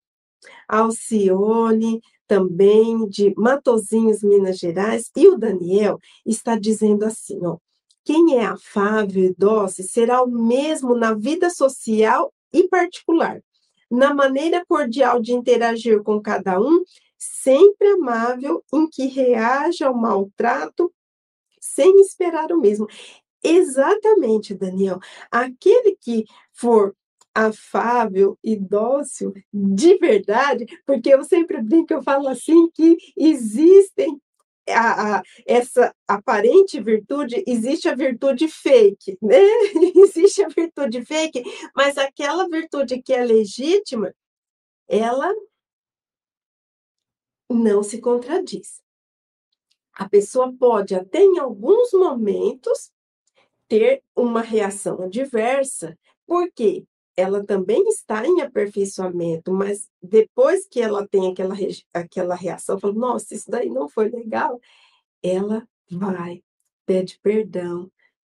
[0.68, 7.58] Alcione, também de Matozinhos, Minas Gerais, e o Daniel está dizendo assim, ó,
[8.04, 13.40] quem é afável e doce será o mesmo na vida social e particular,
[13.90, 16.82] na maneira cordial de interagir com cada um,
[17.24, 20.92] sempre amável, em que reaja ao maltrato
[21.60, 22.86] sem esperar o mesmo.
[23.42, 24.98] Exatamente, Daniel.
[25.30, 26.94] Aquele que for
[27.34, 34.20] afável e dócil de verdade, porque eu sempre brinco, eu falo assim que existem
[34.68, 39.42] a, a, essa aparente virtude, existe a virtude fake, né?
[39.96, 41.42] existe a virtude fake,
[41.76, 44.14] mas aquela virtude que é legítima,
[44.88, 45.30] ela
[47.50, 48.82] não se contradiz.
[49.92, 52.92] A pessoa pode até em alguns momentos
[53.68, 56.84] ter uma reação adversa, porque
[57.16, 61.54] ela também está em aperfeiçoamento, mas depois que ela tem aquela,
[61.92, 64.60] aquela reação, fala, nossa, isso daí não foi legal,
[65.22, 66.42] ela vai,
[66.84, 67.90] pede perdão.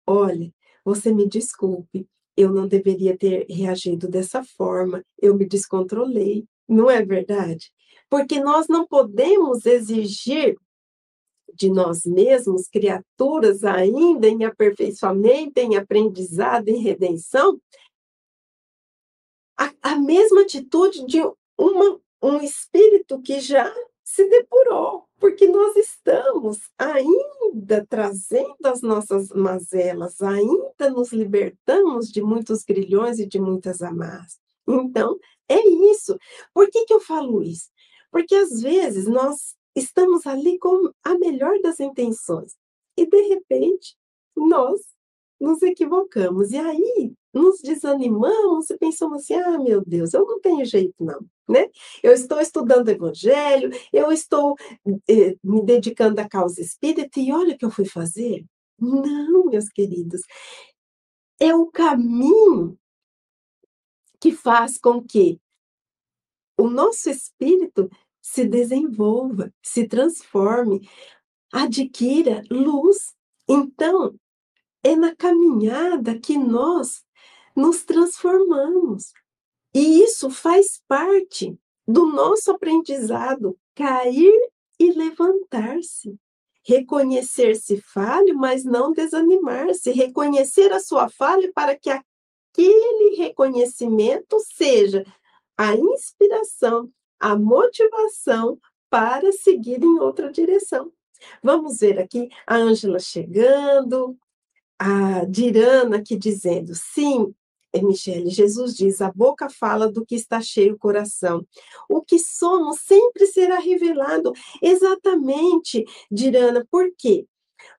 [0.06, 0.54] Olha,
[0.86, 7.04] você me desculpe, eu não deveria ter reagido dessa forma, eu me descontrolei, não é
[7.04, 7.72] verdade?
[8.10, 10.58] Porque nós não podemos exigir
[11.54, 17.60] de nós mesmos, criaturas ainda em aperfeiçoamento, em aprendizado, em redenção,
[19.58, 21.20] a, a mesma atitude de
[21.58, 30.22] uma, um espírito que já se depurou, porque nós estamos ainda trazendo as nossas mazelas,
[30.22, 34.40] ainda nos libertamos de muitos grilhões e de muitas amarras.
[34.68, 35.18] Então,
[35.50, 35.60] é
[35.92, 36.18] isso.
[36.54, 37.70] Por que, que eu falo isso?
[38.18, 42.56] Porque às vezes nós estamos ali com a melhor das intenções
[42.98, 43.96] e de repente
[44.36, 44.82] nós
[45.40, 46.50] nos equivocamos.
[46.50, 51.24] E aí nos desanimamos e pensamos assim: ah, meu Deus, eu não tenho jeito, não.
[51.48, 51.70] Né?
[52.02, 54.56] Eu estou estudando Evangelho, eu estou
[55.08, 58.44] eh, me dedicando à causa espírita, e olha o que eu fui fazer.
[58.80, 60.22] Não, meus queridos,
[61.40, 62.80] é o caminho
[64.20, 65.40] que faz com que
[66.58, 67.88] o nosso espírito
[68.28, 70.88] se desenvolva, se transforme,
[71.52, 73.16] adquira luz.
[73.48, 74.20] Então,
[74.84, 77.06] é na caminhada que nós
[77.56, 79.14] nos transformamos.
[79.74, 81.58] E isso faz parte
[81.88, 86.20] do nosso aprendizado, cair e levantar-se.
[86.66, 89.92] Reconhecer-se falho, mas não desanimar-se.
[89.92, 95.06] Reconhecer a sua falha para que aquele reconhecimento seja
[95.58, 98.60] a inspiração, a motivação
[98.90, 100.92] para seguir em outra direção.
[101.44, 104.18] Vamos ver aqui a Ângela chegando,
[104.80, 107.34] a Dirana aqui dizendo: sim,
[107.82, 111.46] Michele, Jesus diz: a boca fala do que está cheio o coração.
[111.90, 114.32] O que somos sempre será revelado.
[114.62, 117.26] Exatamente, Dirana, por quê?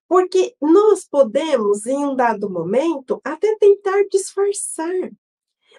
[0.09, 5.11] Porque nós podemos, em um dado momento, até tentar disfarçar.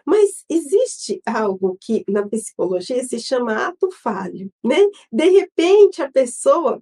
[0.09, 4.77] Mas existe algo que na psicologia se chama ato falho, né?
[5.11, 6.81] De repente a pessoa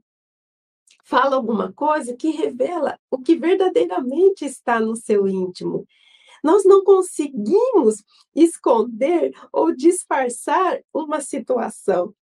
[1.04, 5.86] fala alguma coisa que revela o que verdadeiramente está no seu íntimo.
[6.42, 8.02] Nós não conseguimos
[8.34, 12.16] esconder ou disfarçar uma situação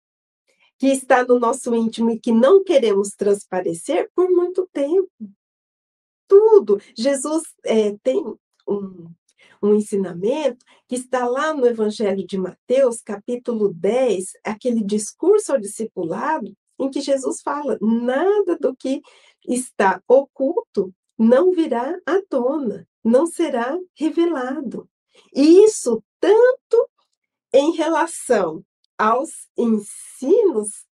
[0.79, 5.11] que está no nosso íntimo e que não queremos transparecer por muito tempo.
[6.29, 6.81] Tudo.
[6.97, 8.25] Jesus é, tem
[8.69, 9.11] um,
[9.63, 16.53] um ensinamento que está lá no Evangelho de Mateus, capítulo 10, aquele discurso ao discipulado,
[16.79, 19.01] em que Jesus fala: nada do que
[19.47, 24.89] está oculto não virá à tona, não será revelado.
[25.35, 26.89] E isso tanto
[27.53, 28.65] em relação
[28.99, 30.87] aos ensinos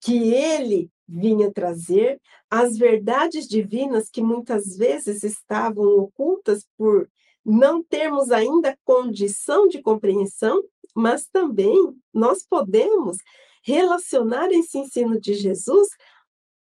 [0.00, 7.10] que ele vinha trazer, as verdades divinas que muitas vezes estavam ocultas por
[7.48, 10.62] não termos ainda condição de compreensão,
[10.94, 13.16] mas também nós podemos
[13.62, 15.88] relacionar esse ensino de Jesus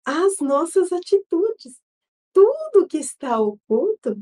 [0.05, 1.79] às nossas atitudes.
[2.31, 4.17] Tudo que está oculto,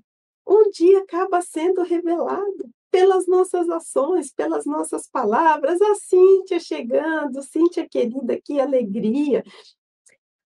[0.48, 5.82] um dia acaba sendo revelado pelas nossas ações, pelas nossas palavras.
[5.82, 9.44] A Cíntia chegando, Cíntia querida, que alegria.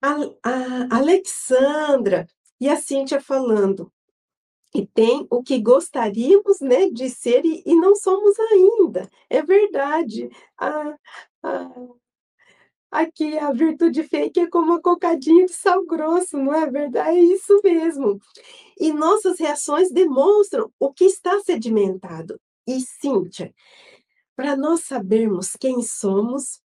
[0.00, 2.26] A, a Alexandra
[2.60, 3.92] e a Cíntia falando,
[4.74, 9.08] e tem o que gostaríamos né, de ser e, e não somos ainda.
[9.30, 10.28] É verdade.
[10.58, 10.96] A,
[11.42, 11.70] a,
[12.90, 17.16] aqui a virtude fake é como uma cocadinha de sal grosso, não é verdade?
[17.16, 18.20] É isso mesmo.
[18.78, 22.40] E nossas reações demonstram o que está sedimentado.
[22.66, 23.54] E, Cíntia,
[24.34, 26.60] para nós sabermos quem somos,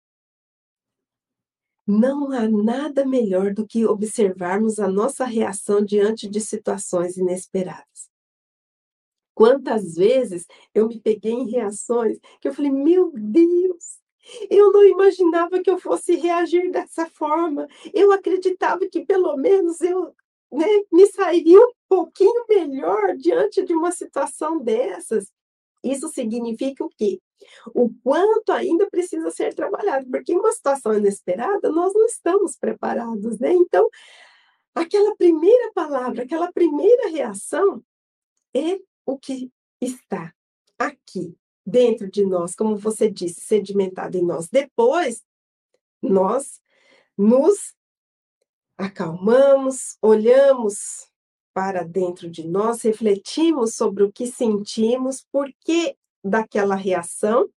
[1.88, 8.10] não há nada melhor do que observarmos a nossa reação diante de situações inesperadas.
[9.34, 14.00] Quantas vezes eu me peguei em reações que eu falei, meu Deus,
[14.50, 17.68] eu não imaginava que eu fosse reagir dessa forma.
[17.94, 20.14] Eu acreditava que pelo menos eu
[20.52, 25.32] né, me sairia um pouquinho melhor diante de uma situação dessas.
[25.92, 27.20] Isso significa o quê?
[27.74, 33.40] O quanto ainda precisa ser trabalhado, porque em uma situação inesperada nós não estamos preparados,
[33.40, 33.54] né?
[33.54, 33.90] Então,
[34.74, 37.84] aquela primeira palavra, aquela primeira reação
[38.56, 40.34] é o que está
[40.78, 41.36] aqui
[41.66, 44.48] dentro de nós, como você disse, sedimentado em nós.
[44.48, 45.24] Depois,
[46.02, 46.62] nós
[47.18, 47.76] nos
[48.78, 51.10] acalmamos, olhamos
[51.58, 57.50] para dentro de nós, refletimos sobre o que sentimos, por que daquela reação,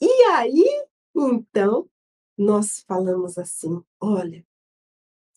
[0.00, 0.84] e aí,
[1.16, 1.90] então,
[2.38, 4.46] nós falamos assim: olha,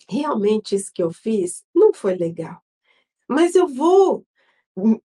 [0.07, 2.61] realmente isso que eu fiz não foi legal,
[3.27, 4.23] mas eu vou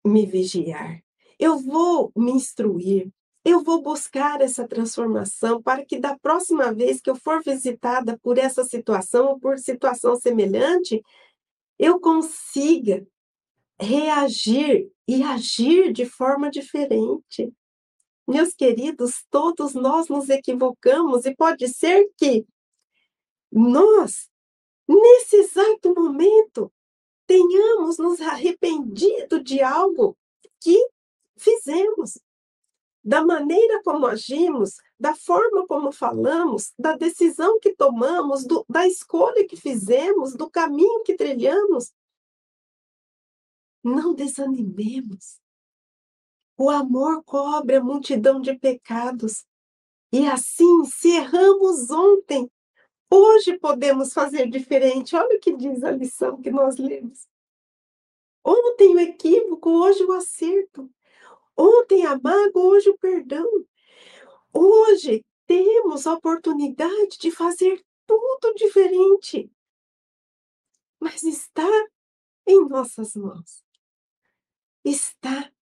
[0.05, 1.03] me vigiar,
[1.39, 3.11] eu vou me instruir,
[3.43, 8.37] eu vou buscar essa transformação para que da próxima vez que eu for visitada por
[8.37, 11.03] essa situação ou por situação semelhante,
[11.79, 13.07] eu consiga
[13.81, 17.53] reagir e agir de forma diferente.
[18.27, 22.45] Meus queridos, todos nós nos equivocamos e pode ser que
[23.51, 24.29] nós,
[24.87, 26.71] nesse exato momento,
[27.27, 30.17] tenhamos nos arrependido de algo
[30.61, 30.79] que
[31.37, 32.19] fizemos
[33.09, 39.47] da maneira como agimos, da forma como falamos, da decisão que tomamos, do, da escolha
[39.49, 41.91] que fizemos, do caminho que trilhamos.
[43.83, 45.41] Não desanimemos.
[46.59, 49.47] O amor cobre a multidão de pecados.
[50.13, 52.51] E assim, se erramos ontem,
[53.11, 55.17] hoje podemos fazer diferente.
[55.17, 57.27] Olha o que diz a lição que nós lemos.
[58.45, 60.91] Ontem o equívoco, hoje o acerto.
[61.59, 63.67] Ontem a mágoa, hoje o perdão.
[64.53, 69.51] Hoje temos a oportunidade de fazer tudo diferente.
[71.01, 71.69] Mas está
[72.47, 73.65] em nossas mãos.
[74.85, 75.53] Está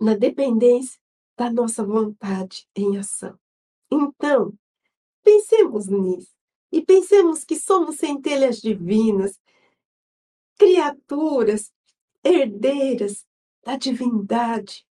[0.00, 1.00] na dependência
[1.36, 3.38] da nossa vontade em ação.
[3.88, 4.52] Então,
[5.22, 6.34] pensemos nisso
[6.72, 9.40] e pensemos que somos centelhas divinas,
[10.58, 11.72] criaturas
[12.24, 13.24] herdeiras
[13.62, 14.84] da divindade,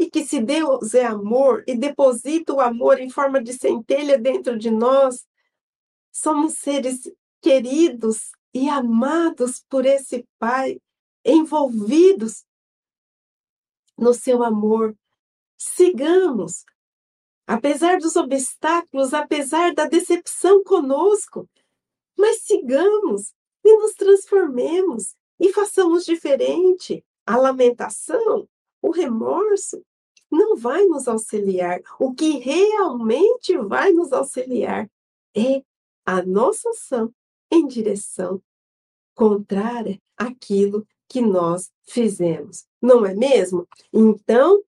[0.00, 4.58] e que se Deus é amor e deposita o amor em forma de centelha dentro
[4.58, 5.28] de nós,
[6.10, 7.02] somos seres
[7.42, 10.80] queridos e amados por esse Pai,
[11.22, 12.46] envolvidos
[13.94, 14.96] no seu amor.
[15.58, 16.64] Sigamos,
[17.46, 21.46] apesar dos obstáculos, apesar da decepção conosco,
[22.16, 27.04] mas sigamos e nos transformemos e façamos diferente.
[27.26, 28.48] A lamentação,
[28.80, 29.84] o remorso,
[30.30, 31.80] não vai nos auxiliar.
[31.98, 34.90] O que realmente vai nos auxiliar
[35.34, 35.62] é
[36.04, 37.12] a nossa ação
[37.50, 38.42] em direção
[39.14, 43.66] contrária àquilo que nós fizemos, não é mesmo?
[43.92, 44.62] Então,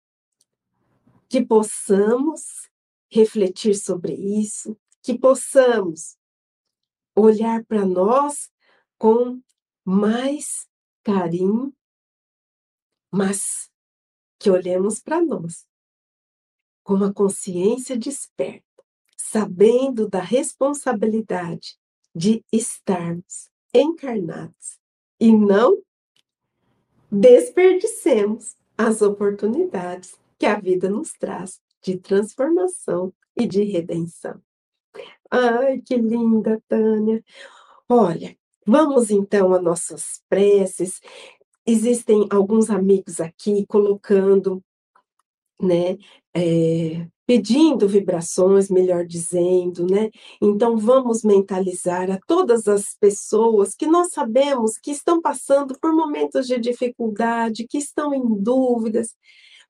[1.29, 2.69] que possamos
[3.09, 6.17] refletir sobre isso, que possamos
[7.17, 8.51] olhar para nós
[8.99, 9.41] com
[9.85, 10.69] mais
[11.03, 11.75] carinho,
[13.11, 13.72] mas
[14.43, 15.65] que olhemos para nós
[16.83, 18.83] com a consciência desperta,
[19.17, 21.79] sabendo da responsabilidade
[22.13, 24.81] de estarmos encarnados
[25.21, 25.81] e não
[27.09, 34.43] desperdicemos as oportunidades que a vida nos traz de transformação e de redenção.
[35.31, 37.25] Ai, que linda, Tânia!
[37.89, 38.37] Olha,
[38.67, 41.01] vamos então às nossas preces
[41.67, 44.63] existem alguns amigos aqui colocando,
[45.61, 45.97] né,
[46.35, 50.11] é, pedindo vibrações, melhor dizendo, né?
[50.41, 56.47] Então vamos mentalizar a todas as pessoas que nós sabemos que estão passando por momentos
[56.47, 59.15] de dificuldade, que estão em dúvidas,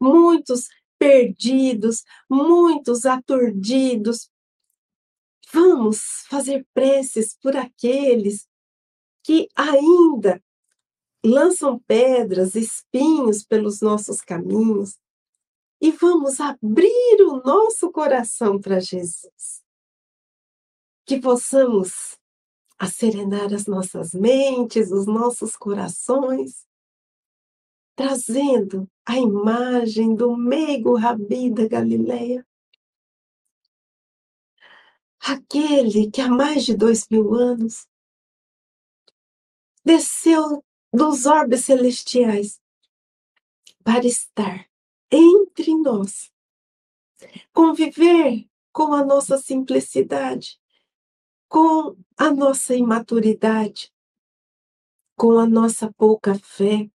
[0.01, 0.66] muitos
[0.99, 4.30] perdidos, muitos aturdidos.
[5.53, 8.47] Vamos fazer preces por aqueles
[9.22, 10.43] que ainda
[11.24, 14.98] lançam pedras, espinhos pelos nossos caminhos,
[15.80, 19.62] e vamos abrir o nosso coração para Jesus.
[21.04, 22.16] Que possamos
[22.78, 26.66] acerenar as nossas mentes, os nossos corações,
[27.94, 32.46] trazendo a imagem do meigo Rabi da Galileia.
[35.20, 37.86] Aquele que há mais de dois mil anos
[39.84, 42.61] desceu dos orbes celestiais
[43.82, 44.68] para estar
[45.11, 46.30] entre nós,
[47.53, 50.61] conviver com a nossa simplicidade,
[51.49, 53.93] com a nossa imaturidade,
[55.16, 56.90] com a nossa pouca fé,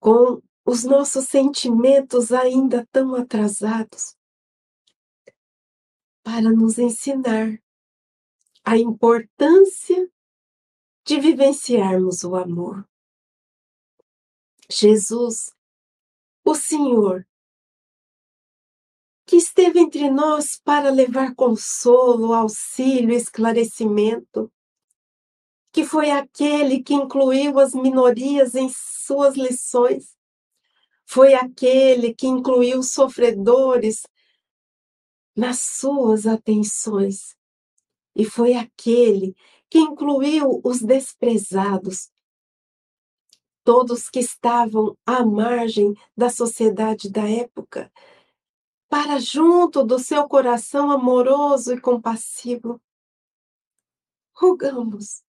[0.00, 4.16] com os nossos sentimentos ainda tão atrasados
[6.22, 7.62] para nos ensinar
[8.64, 10.10] a importância
[11.04, 12.88] de vivenciarmos o amor.
[14.70, 15.54] Jesus,
[16.42, 17.26] o Senhor,
[19.26, 24.50] que esteve entre nós para levar consolo, auxílio, esclarecimento,
[25.70, 30.16] que foi aquele que incluiu as minorias em suas lições,
[31.04, 34.02] foi aquele que incluiu os sofredores
[35.36, 37.36] nas suas atenções,
[38.14, 39.34] e foi aquele
[39.74, 42.08] que incluiu os desprezados,
[43.64, 47.92] todos que estavam à margem da sociedade da época,
[48.88, 52.80] para junto do seu coração amoroso e compassivo.
[54.32, 55.24] Rogamos,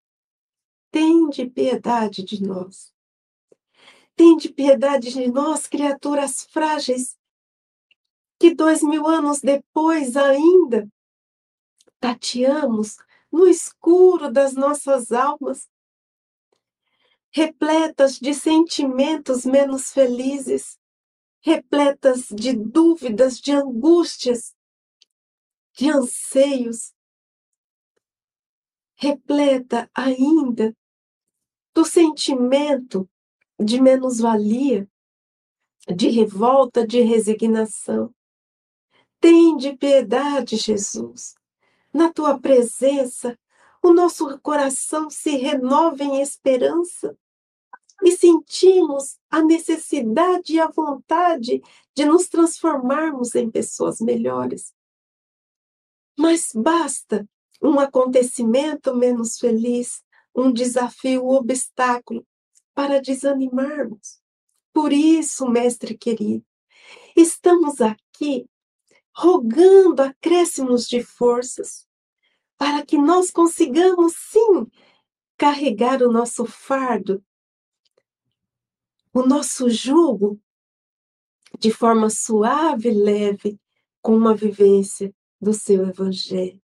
[0.92, 2.94] tende piedade de nós.
[4.16, 7.18] Tende piedade de nós, criaturas frágeis,
[8.40, 10.88] que dois mil anos depois ainda
[12.00, 12.98] tateamos
[13.36, 15.70] no escuro das nossas almas,
[17.34, 20.80] repletas de sentimentos menos felizes,
[21.42, 24.56] repletas de dúvidas, de angústias,
[25.74, 26.94] de anseios,
[28.96, 30.74] repleta ainda
[31.74, 33.06] do sentimento
[33.60, 34.90] de menos-valia,
[35.94, 38.16] de revolta, de resignação.
[39.20, 41.36] Tende piedade, Jesus
[41.96, 43.40] na tua presença,
[43.82, 47.18] o nosso coração se renova em esperança
[48.04, 51.64] e sentimos a necessidade e a vontade
[51.96, 54.74] de nos transformarmos em pessoas melhores.
[56.20, 57.26] Mas basta
[57.64, 60.04] um acontecimento menos feliz,
[60.36, 62.28] um desafio, um obstáculo
[62.74, 64.20] para desanimarmos.
[64.74, 66.46] Por isso, mestre querido,
[67.16, 68.46] estamos aqui
[69.16, 71.88] rogando acréscimos de forças,
[72.58, 74.68] para que nós consigamos sim
[75.38, 77.24] carregar o nosso fardo,
[79.14, 80.40] o nosso jugo
[81.60, 83.60] de forma suave e leve,
[84.02, 86.62] com uma vivência do seu Evangelho.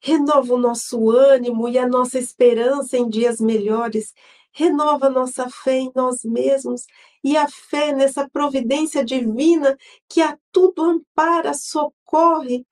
[0.00, 4.12] Renova o nosso ânimo e a nossa esperança em dias melhores.
[4.56, 6.86] Renova nossa fé em nós mesmos
[7.24, 9.76] e a fé nessa providência divina
[10.08, 12.64] que a tudo ampara, socorre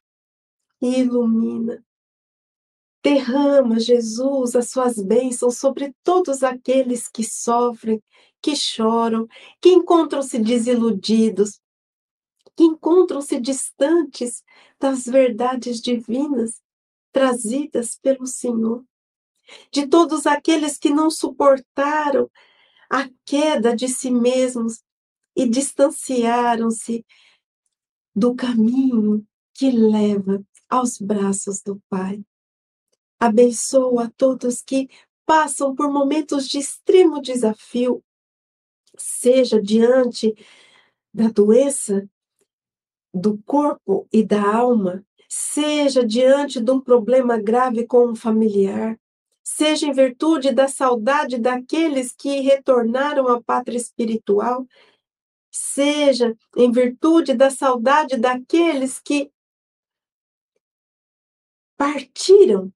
[0.80, 1.84] e ilumina.
[3.02, 8.00] Derrama, Jesus, as suas bênçãos sobre todos aqueles que sofrem,
[8.40, 9.26] que choram,
[9.60, 11.60] que encontram-se desiludidos,
[12.56, 14.44] que encontram-se distantes
[14.78, 16.62] das verdades divinas
[17.10, 18.84] trazidas pelo Senhor.
[19.70, 22.30] De todos aqueles que não suportaram
[22.90, 24.82] a queda de si mesmos
[25.34, 27.04] e distanciaram-se
[28.14, 32.22] do caminho que leva aos braços do Pai.
[33.18, 34.88] Abençoa a todos que
[35.24, 38.02] passam por momentos de extremo desafio,
[38.96, 40.34] seja diante
[41.14, 42.08] da doença
[43.14, 48.98] do corpo e da alma, seja diante de um problema grave com um familiar,
[49.54, 54.66] seja em virtude da saudade daqueles que retornaram à pátria espiritual,
[55.50, 59.30] seja em virtude da saudade daqueles que
[61.76, 62.72] partiram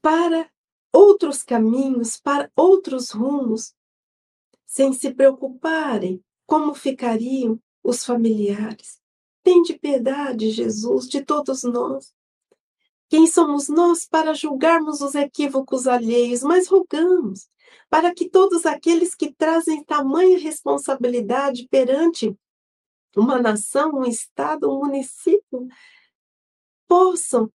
[0.00, 0.48] para
[0.92, 3.74] outros caminhos, para outros rumos,
[4.64, 9.00] sem se preocuparem como ficariam os familiares.
[9.42, 12.14] Tende piedade, Jesus, de todos nós.
[13.10, 17.50] Quem somos nós para julgarmos os equívocos alheios, mas rogamos
[17.88, 22.32] para que todos aqueles que trazem tamanha responsabilidade perante
[23.16, 25.66] uma nação, um estado, um município,
[26.86, 27.52] possam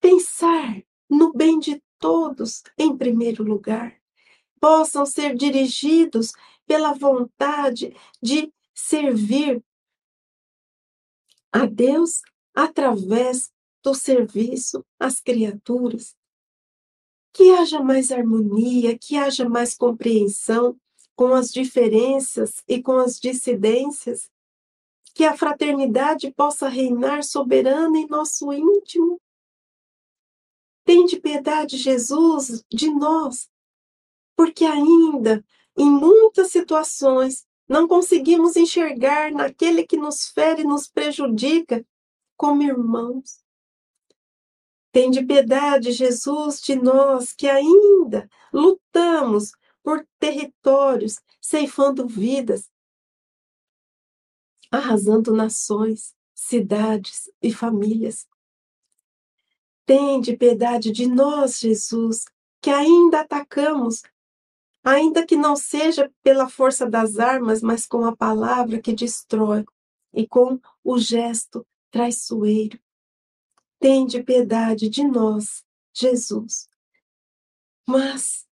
[0.00, 3.94] pensar no bem de todos em primeiro lugar,
[4.58, 6.32] possam ser dirigidos
[6.66, 9.62] pela vontade de servir
[11.52, 12.22] a Deus
[12.54, 13.52] através
[13.82, 16.14] do serviço às criaturas.
[17.32, 20.76] Que haja mais harmonia, que haja mais compreensão
[21.14, 24.30] com as diferenças e com as dissidências,
[25.14, 29.20] que a fraternidade possa reinar soberana em nosso íntimo
[30.84, 33.48] Tende piedade, Jesus, de nós,
[34.36, 35.44] porque ainda,
[35.78, 41.86] em muitas situações, não conseguimos enxergar naquele que nos fere e nos prejudica
[42.36, 43.39] como irmãos.
[44.92, 52.68] Tende piedade, Jesus, de nós que ainda lutamos por territórios, ceifando vidas,
[54.70, 58.26] arrasando nações, cidades e famílias.
[59.86, 62.24] Tende piedade de nós, Jesus,
[62.60, 64.02] que ainda atacamos,
[64.84, 69.64] ainda que não seja pela força das armas, mas com a palavra que destrói
[70.12, 72.78] e com o gesto traiçoeiro.
[73.80, 75.64] Tende piedade de nós,
[75.94, 76.68] Jesus.
[77.88, 78.46] Mas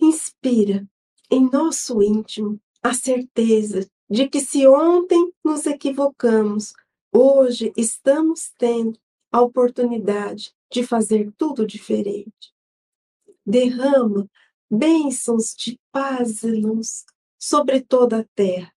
[0.00, 0.88] inspira
[1.28, 6.72] em nosso íntimo a certeza de que se ontem nos equivocamos,
[7.12, 8.98] hoje estamos tendo
[9.32, 12.54] a oportunidade de fazer tudo diferente.
[13.44, 14.30] Derrama
[14.70, 17.04] bênçãos de paz e luz
[17.38, 18.72] sobre toda a terra,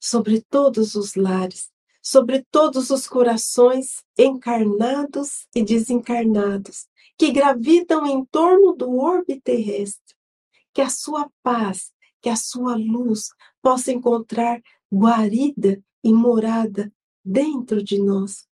[0.00, 1.71] sobre todos os lares,
[2.02, 10.16] sobre todos os corações encarnados e desencarnados que gravitam em torno do orbe terrestre.
[10.74, 13.28] Que a sua paz, que a sua luz
[13.62, 14.60] possa encontrar
[14.92, 16.92] guarida e morada
[17.24, 18.48] dentro de nós.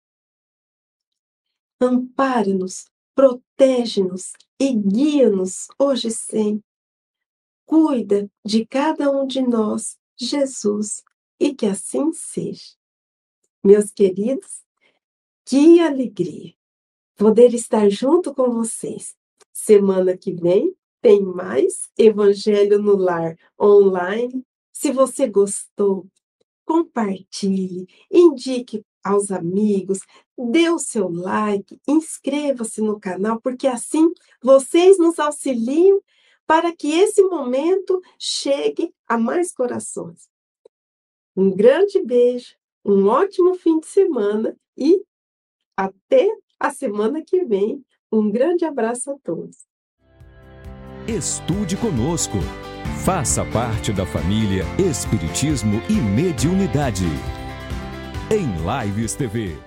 [1.80, 2.86] Ampara-nos,
[3.16, 6.66] protege-nos e guia-nos hoje e sempre.
[7.66, 11.04] Cuida de cada um de nós, Jesus,
[11.40, 12.77] e que assim seja.
[13.68, 14.64] Meus queridos,
[15.44, 16.54] que alegria
[17.18, 19.14] poder estar junto com vocês.
[19.52, 24.42] Semana que vem tem mais Evangelho no Lar online.
[24.72, 26.08] Se você gostou,
[26.64, 30.00] compartilhe, indique aos amigos,
[30.38, 36.00] dê o seu like, inscreva-se no canal, porque assim vocês nos auxiliam
[36.46, 40.30] para que esse momento chegue a mais corações.
[41.36, 42.56] Um grande beijo,
[42.88, 45.04] um ótimo fim de semana e
[45.76, 46.26] até
[46.58, 47.84] a semana que vem.
[48.10, 49.58] Um grande abraço a todos.
[51.06, 52.38] Estude conosco.
[53.04, 57.06] Faça parte da família Espiritismo e Mediunidade.
[58.32, 58.48] Em
[58.88, 59.67] Lives TV.